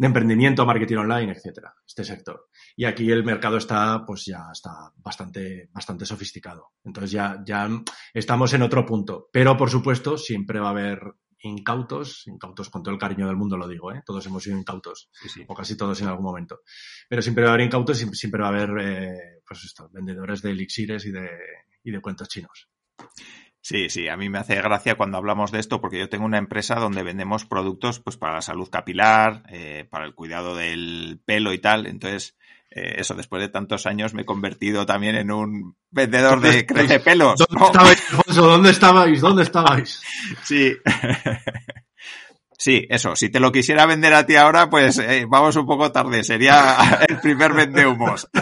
[0.00, 2.48] de emprendimiento, marketing online, etcétera, este sector.
[2.74, 6.72] Y aquí el mercado está, pues ya está bastante, bastante sofisticado.
[6.82, 7.68] Entonces ya, ya
[8.14, 9.28] estamos en otro punto.
[9.30, 11.00] Pero por supuesto, siempre va a haber
[11.42, 14.02] incautos, incautos con todo el cariño del mundo lo digo, ¿eh?
[14.04, 15.44] todos hemos sido incautos, sí, sí.
[15.46, 16.60] o casi todos en algún momento.
[17.08, 20.42] Pero siempre va a haber incautos y siempre va a haber, eh, pues esto, vendedores
[20.42, 21.28] de elixires y de,
[21.84, 22.68] y de cuentos chinos.
[23.62, 26.38] Sí, sí, a mí me hace gracia cuando hablamos de esto porque yo tengo una
[26.38, 31.52] empresa donde vendemos productos pues para la salud capilar, eh, para el cuidado del pelo
[31.52, 31.86] y tal.
[31.86, 32.38] Entonces,
[32.70, 37.00] eh, eso, después de tantos años me he convertido también en un vendedor de crece
[37.00, 37.38] pelos.
[37.38, 37.66] ¿Dónde ¿no?
[37.66, 38.46] estabais, Alfonso?
[38.46, 39.20] ¿Dónde estabais?
[39.20, 40.02] ¿Dónde estabais?
[40.42, 40.76] sí.
[42.60, 43.16] Sí, eso.
[43.16, 46.22] Si te lo quisiera vender a ti ahora, pues eh, vamos un poco tarde.
[46.22, 46.76] Sería
[47.08, 48.28] el primer vendehumos.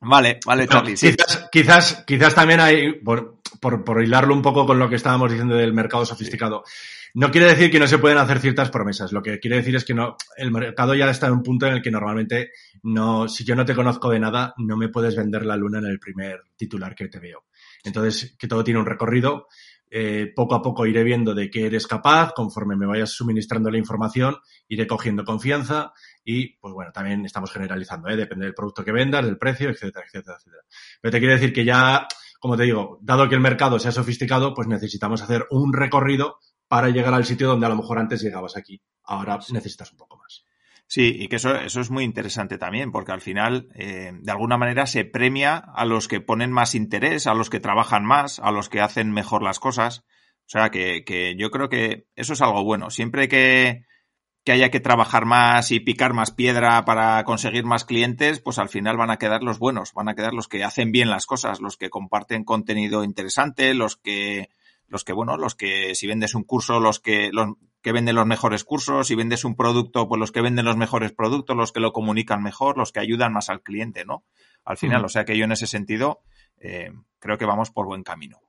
[0.00, 0.96] Vale, vale, Charlie.
[0.96, 1.10] sí.
[1.10, 5.30] quizás, quizás, quizás también hay, por, por, por, hilarlo un poco con lo que estábamos
[5.30, 6.62] diciendo del mercado sofisticado.
[6.64, 6.72] Sí.
[7.14, 9.12] No quiere decir que no se pueden hacer ciertas promesas.
[9.12, 11.74] Lo que quiere decir es que no, el mercado ya está en un punto en
[11.74, 12.50] el que normalmente
[12.84, 15.86] no, si yo no te conozco de nada, no me puedes vender la luna en
[15.86, 17.44] el primer titular que te veo.
[17.82, 19.48] Entonces, que todo tiene un recorrido.
[19.92, 23.78] Eh, poco a poco iré viendo de qué eres capaz, conforme me vayas suministrando la
[23.78, 24.36] información,
[24.68, 25.92] iré cogiendo confianza
[26.24, 28.16] y, pues bueno, también estamos generalizando, ¿eh?
[28.16, 30.62] depende del producto que vendas, del precio, etcétera, etcétera, etcétera.
[31.00, 32.06] Pero te quiero decir que ya,
[32.38, 36.38] como te digo, dado que el mercado se ha sofisticado, pues necesitamos hacer un recorrido
[36.68, 38.80] para llegar al sitio donde a lo mejor antes llegabas aquí.
[39.02, 40.44] Ahora necesitas un poco más.
[40.86, 44.56] Sí, y que eso, eso es muy interesante también, porque al final, eh, de alguna
[44.56, 48.50] manera, se premia a los que ponen más interés, a los que trabajan más, a
[48.50, 50.04] los que hacen mejor las cosas.
[50.46, 52.90] O sea, que, que yo creo que eso es algo bueno.
[52.90, 53.84] Siempre que,
[54.44, 58.68] que haya que trabajar más y picar más piedra para conseguir más clientes, pues al
[58.68, 61.60] final van a quedar los buenos, van a quedar los que hacen bien las cosas,
[61.60, 64.48] los que comparten contenido interesante, los que
[64.90, 68.26] los que, bueno, los que si vendes un curso, los que, los que venden los
[68.26, 71.78] mejores cursos, si vendes un producto, pues los que venden los mejores productos, los que
[71.78, 74.24] lo comunican mejor, los que ayudan más al cliente, ¿no?
[74.64, 76.22] Al final, o sea que yo en ese sentido
[76.58, 78.40] eh, creo que vamos por buen camino.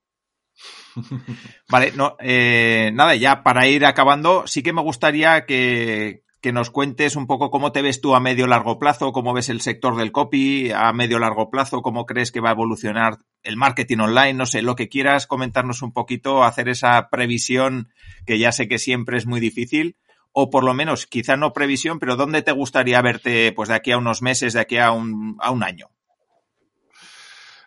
[1.70, 6.72] Vale, no, eh, nada, ya para ir acabando, sí que me gustaría que, que nos
[6.72, 9.96] cuentes un poco cómo te ves tú a medio largo plazo, cómo ves el sector
[9.96, 14.34] del copy a medio largo plazo, cómo crees que va a evolucionar el marketing online,
[14.34, 17.90] no sé, lo que quieras comentarnos un poquito, hacer esa previsión
[18.26, 19.98] que ya sé que siempre es muy difícil,
[20.34, 23.92] o por lo menos, quizá no previsión, pero ¿dónde te gustaría verte pues de aquí
[23.92, 25.90] a unos meses, de aquí a un, a un año?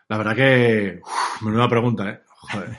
[0.08, 2.20] La verdad que, uf, menuda pregunta, ¿eh?
[2.50, 2.78] Joder.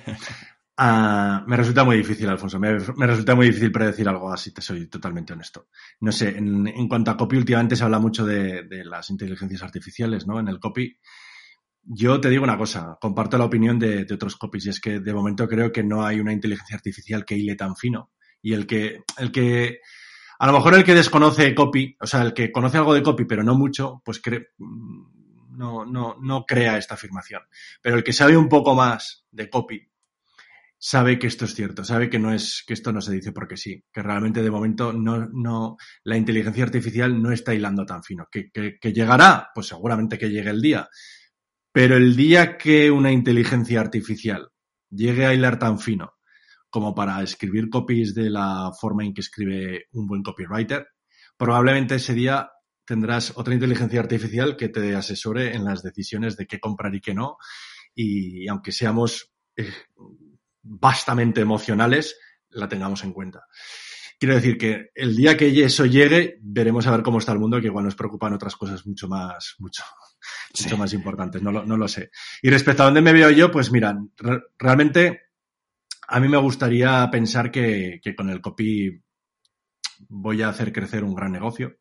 [0.78, 2.59] Uh, me resulta muy difícil, Alfonso.
[2.59, 5.70] Me, resulta muy difícil predecir algo así, te soy totalmente honesto.
[6.01, 10.28] No sé, en, cuanto a copy, últimamente se habla mucho de, de, las inteligencias artificiales,
[10.28, 10.39] ¿no?
[10.39, 10.99] En el copy.
[11.82, 14.99] Yo te digo una cosa, comparto la opinión de, de, otros copies, y es que
[14.99, 18.11] de momento creo que no hay una inteligencia artificial que hile tan fino.
[18.41, 19.80] Y el que, el que,
[20.39, 23.24] a lo mejor el que desconoce copy, o sea, el que conoce algo de copy,
[23.24, 24.47] pero no mucho, pues cree,
[25.56, 27.41] no, no, no crea esta afirmación.
[27.82, 29.89] Pero el que sabe un poco más de copy,
[30.78, 33.58] sabe que esto es cierto, sabe que no es, que esto no se dice porque
[33.58, 38.28] sí, que realmente de momento no, no, la inteligencia artificial no está hilando tan fino.
[38.32, 39.49] ¿Que, que, que llegará?
[39.53, 40.88] Pues seguramente que llegue el día.
[41.72, 44.49] Pero el día que una inteligencia artificial
[44.89, 46.14] llegue a hilar tan fino
[46.70, 50.86] como para escribir copies de la forma en que escribe un buen copywriter,
[51.38, 52.49] probablemente ese día
[52.86, 57.13] tendrás otra inteligencia artificial que te asesore en las decisiones de qué comprar y qué
[57.13, 57.38] no.
[57.93, 59.71] Y aunque seamos eh,
[60.61, 62.17] vastamente emocionales,
[62.49, 63.47] la tengamos en cuenta.
[64.19, 67.59] quiero decir que el día que eso llegue, veremos a ver cómo está el mundo,
[67.59, 69.83] que igual nos preocupan otras cosas mucho más, mucho,
[70.59, 72.11] mucho más importantes, no lo, no lo sé.
[72.41, 73.97] Y respecto a dónde me veo yo, pues mira,
[74.57, 75.21] realmente
[76.07, 79.01] a mí me gustaría pensar que, que con el copy
[80.07, 81.77] voy a hacer crecer un gran negocio.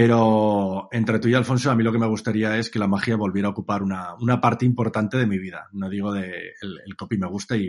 [0.00, 3.16] Pero entre tú y Alfonso, a mí lo que me gustaría es que la magia
[3.16, 5.68] volviera a ocupar una, una parte importante de mi vida.
[5.72, 7.68] No digo de el, copy me gusta y,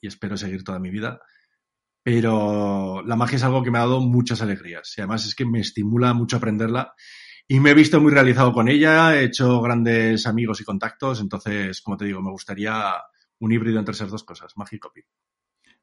[0.00, 1.20] y, espero seguir toda mi vida,
[2.02, 5.44] pero la magia es algo que me ha dado muchas alegrías y además es que
[5.44, 6.94] me estimula mucho aprenderla
[7.46, 11.82] y me he visto muy realizado con ella, he hecho grandes amigos y contactos, entonces,
[11.82, 12.94] como te digo, me gustaría
[13.40, 15.02] un híbrido entre esas dos cosas, magia y copy.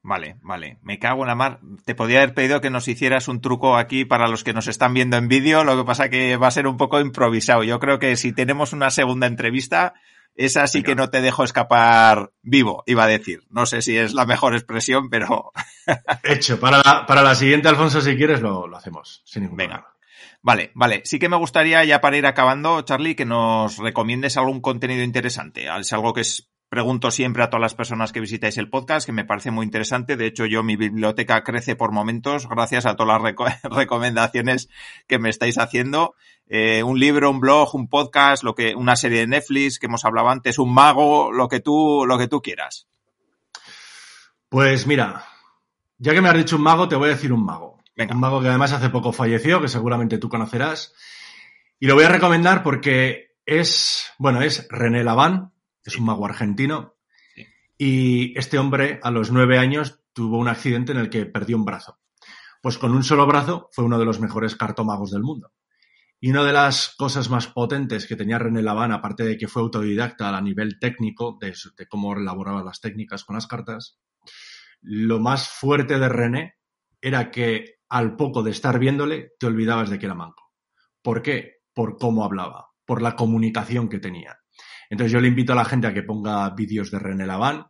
[0.04, 0.78] Vale, vale.
[0.82, 1.60] Me cago en la mar.
[1.84, 4.94] Te podía haber pedido que nos hicieras un truco aquí para los que nos están
[4.94, 7.62] viendo en vídeo, lo que pasa que va a ser un poco improvisado.
[7.62, 9.94] Yo creo que si tenemos una segunda entrevista,
[10.34, 13.44] esa sí que no te dejo escapar vivo, iba a decir.
[13.50, 15.52] No sé si es la mejor expresión, pero...
[16.24, 16.58] Hecho.
[16.58, 19.22] Para la, para la siguiente, Alfonso, si quieres, lo, lo hacemos.
[19.24, 19.86] Sin ningún Venga.
[20.40, 21.02] Vale, vale.
[21.04, 25.68] Sí que me gustaría, ya para ir acabando, Charlie, que nos recomiendes algún contenido interesante.
[25.78, 29.12] Es algo que es pregunto siempre a todas las personas que visitáis el podcast, que
[29.12, 30.16] me parece muy interesante.
[30.16, 34.70] De hecho, yo mi biblioteca crece por momentos gracias a todas las recomendaciones
[35.06, 36.14] que me estáis haciendo.
[36.46, 40.06] Eh, un libro, un blog, un podcast, lo que, una serie de Netflix que hemos
[40.06, 42.88] hablado antes, un mago, lo que tú, lo que tú quieras.
[44.48, 45.26] Pues mira,
[45.98, 47.82] ya que me has dicho un mago, te voy a decir un mago.
[47.98, 50.94] Un mago que además hace poco falleció, que seguramente tú conocerás.
[51.78, 55.51] Y lo voy a recomendar porque es, bueno, es René Laván,
[55.84, 56.94] es un mago argentino.
[57.76, 61.64] Y este hombre, a los nueve años, tuvo un accidente en el que perdió un
[61.64, 61.98] brazo.
[62.60, 65.52] Pues con un solo brazo fue uno de los mejores cartomagos del mundo.
[66.20, 69.62] Y una de las cosas más potentes que tenía René Laván, aparte de que fue
[69.62, 73.98] autodidacta a nivel técnico, de, de cómo elaboraba las técnicas con las cartas,
[74.80, 76.54] lo más fuerte de René
[77.00, 80.52] era que al poco de estar viéndole te olvidabas de que era manco.
[81.02, 81.62] ¿Por qué?
[81.74, 84.41] Por cómo hablaba, por la comunicación que tenía.
[84.92, 87.64] Entonces yo le invito a la gente a que ponga vídeos de René Laván,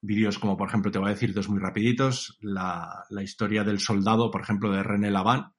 [0.00, 4.30] vídeos como por ejemplo, te voy a decir dos muy rapiditos, la, historia del soldado,
[4.30, 5.52] por ejemplo, de René Laván.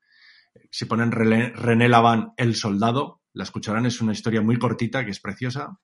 [0.72, 5.20] Si ponen René, Laván, el soldado, la escucharán, es una historia muy cortita que es
[5.20, 5.78] preciosa.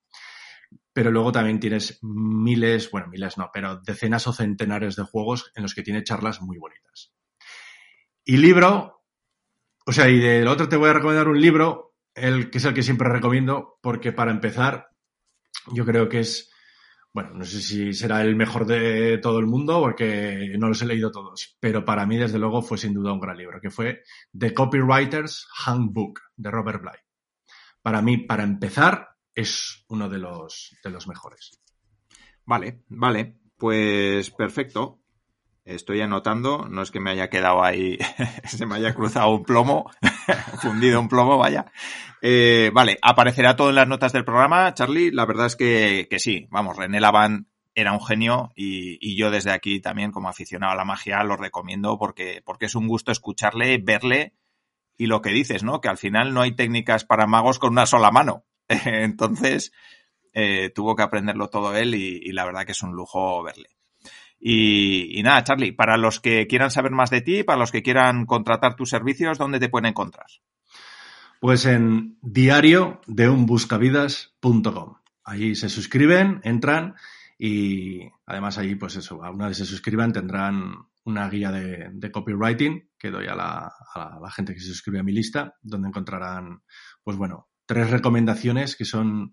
[0.94, 5.64] Pero luego también tienes miles, bueno, miles no, pero decenas o centenares de juegos en
[5.64, 7.12] los que tiene charlas muy bonitas.
[8.24, 9.04] Y libro,
[9.86, 12.74] o sea, y del otro te voy a recomendar un libro, el que es el
[12.74, 14.91] que siempre recomiendo, porque para empezar
[15.74, 16.52] yo creo que es,
[17.14, 20.86] bueno, no sé si será el mejor de todo el mundo porque no los he
[20.86, 24.04] leído todos, pero para mí desde luego fue sin duda un gran libro, que fue
[24.38, 27.00] The Copywriter's Handbook de Robert Bly.
[27.82, 31.62] Para mí, para empezar, es uno de los, de los mejores.
[32.46, 35.01] Vale, vale, pues perfecto.
[35.64, 38.00] Estoy anotando, no es que me haya quedado ahí,
[38.46, 39.92] se me haya cruzado un plomo,
[40.62, 41.72] fundido un plomo, vaya.
[42.22, 45.12] Eh, vale, aparecerá todo en las notas del programa, Charlie.
[45.12, 49.32] La verdad es que, que sí, vamos, René Laván era un genio y, y, yo
[49.32, 53.12] desde aquí también como aficionado a la magia lo recomiendo porque, porque es un gusto
[53.12, 54.34] escucharle, verle
[54.98, 55.80] y lo que dices, ¿no?
[55.80, 58.46] Que al final no hay técnicas para magos con una sola mano.
[58.68, 59.72] Entonces,
[60.34, 63.70] eh, tuvo que aprenderlo todo él y, y la verdad que es un lujo verle.
[64.44, 68.26] Y, nada, Charlie, para los que quieran saber más de ti, para los que quieran
[68.26, 70.26] contratar tus servicios, ¿dónde te pueden encontrar?
[71.40, 74.96] Pues en diario de unbuscavidas.com.
[75.24, 76.96] Ahí se suscriben, entran
[77.38, 80.74] y además ahí, pues eso, una vez se suscriban tendrán
[81.04, 85.04] una guía de, copywriting que doy a la, a la, gente que se suscribe a
[85.04, 86.64] mi lista, donde encontrarán,
[87.04, 89.32] pues bueno, tres recomendaciones que son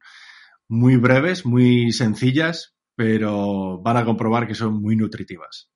[0.69, 5.71] muy breves, muy sencillas, pero van a comprobar que son muy nutritivas.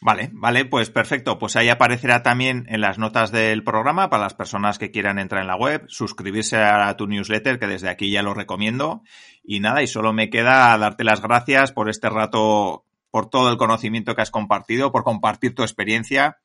[0.00, 1.38] Vale, vale, pues perfecto.
[1.38, 5.42] Pues ahí aparecerá también en las notas del programa para las personas que quieran entrar
[5.42, 9.02] en la web, suscribirse a tu newsletter, que desde aquí ya lo recomiendo.
[9.44, 13.56] Y nada, y solo me queda darte las gracias por este rato, por todo el
[13.56, 16.38] conocimiento que has compartido, por compartir tu experiencia,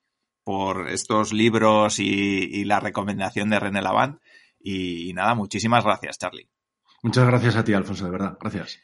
[0.43, 4.21] por estos libros y, la recomendación de René Lavant.
[4.59, 6.51] y nada, muchísimas gracias, Charlie.
[7.01, 8.37] Muchas gracias a ti, Alfonso, de verdad.
[8.39, 8.79] Gracias.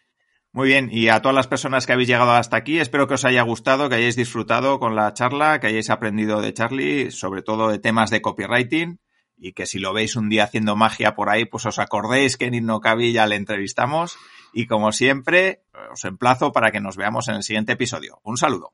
[0.55, 3.25] Muy bien, y a todas las personas que habéis llegado hasta aquí, espero que os
[3.25, 7.69] haya gustado, que hayáis disfrutado con la charla, que hayáis aprendido de Charlie, sobre todo
[7.69, 8.99] de temas de copywriting,
[9.35, 12.45] y que si lo veis un día haciendo magia por ahí, pues os acordéis que
[12.45, 14.15] en Innocabi ya le entrevistamos,
[14.53, 18.19] y como siempre, os emplazo para que nos veamos en el siguiente episodio.
[18.21, 18.73] Un saludo.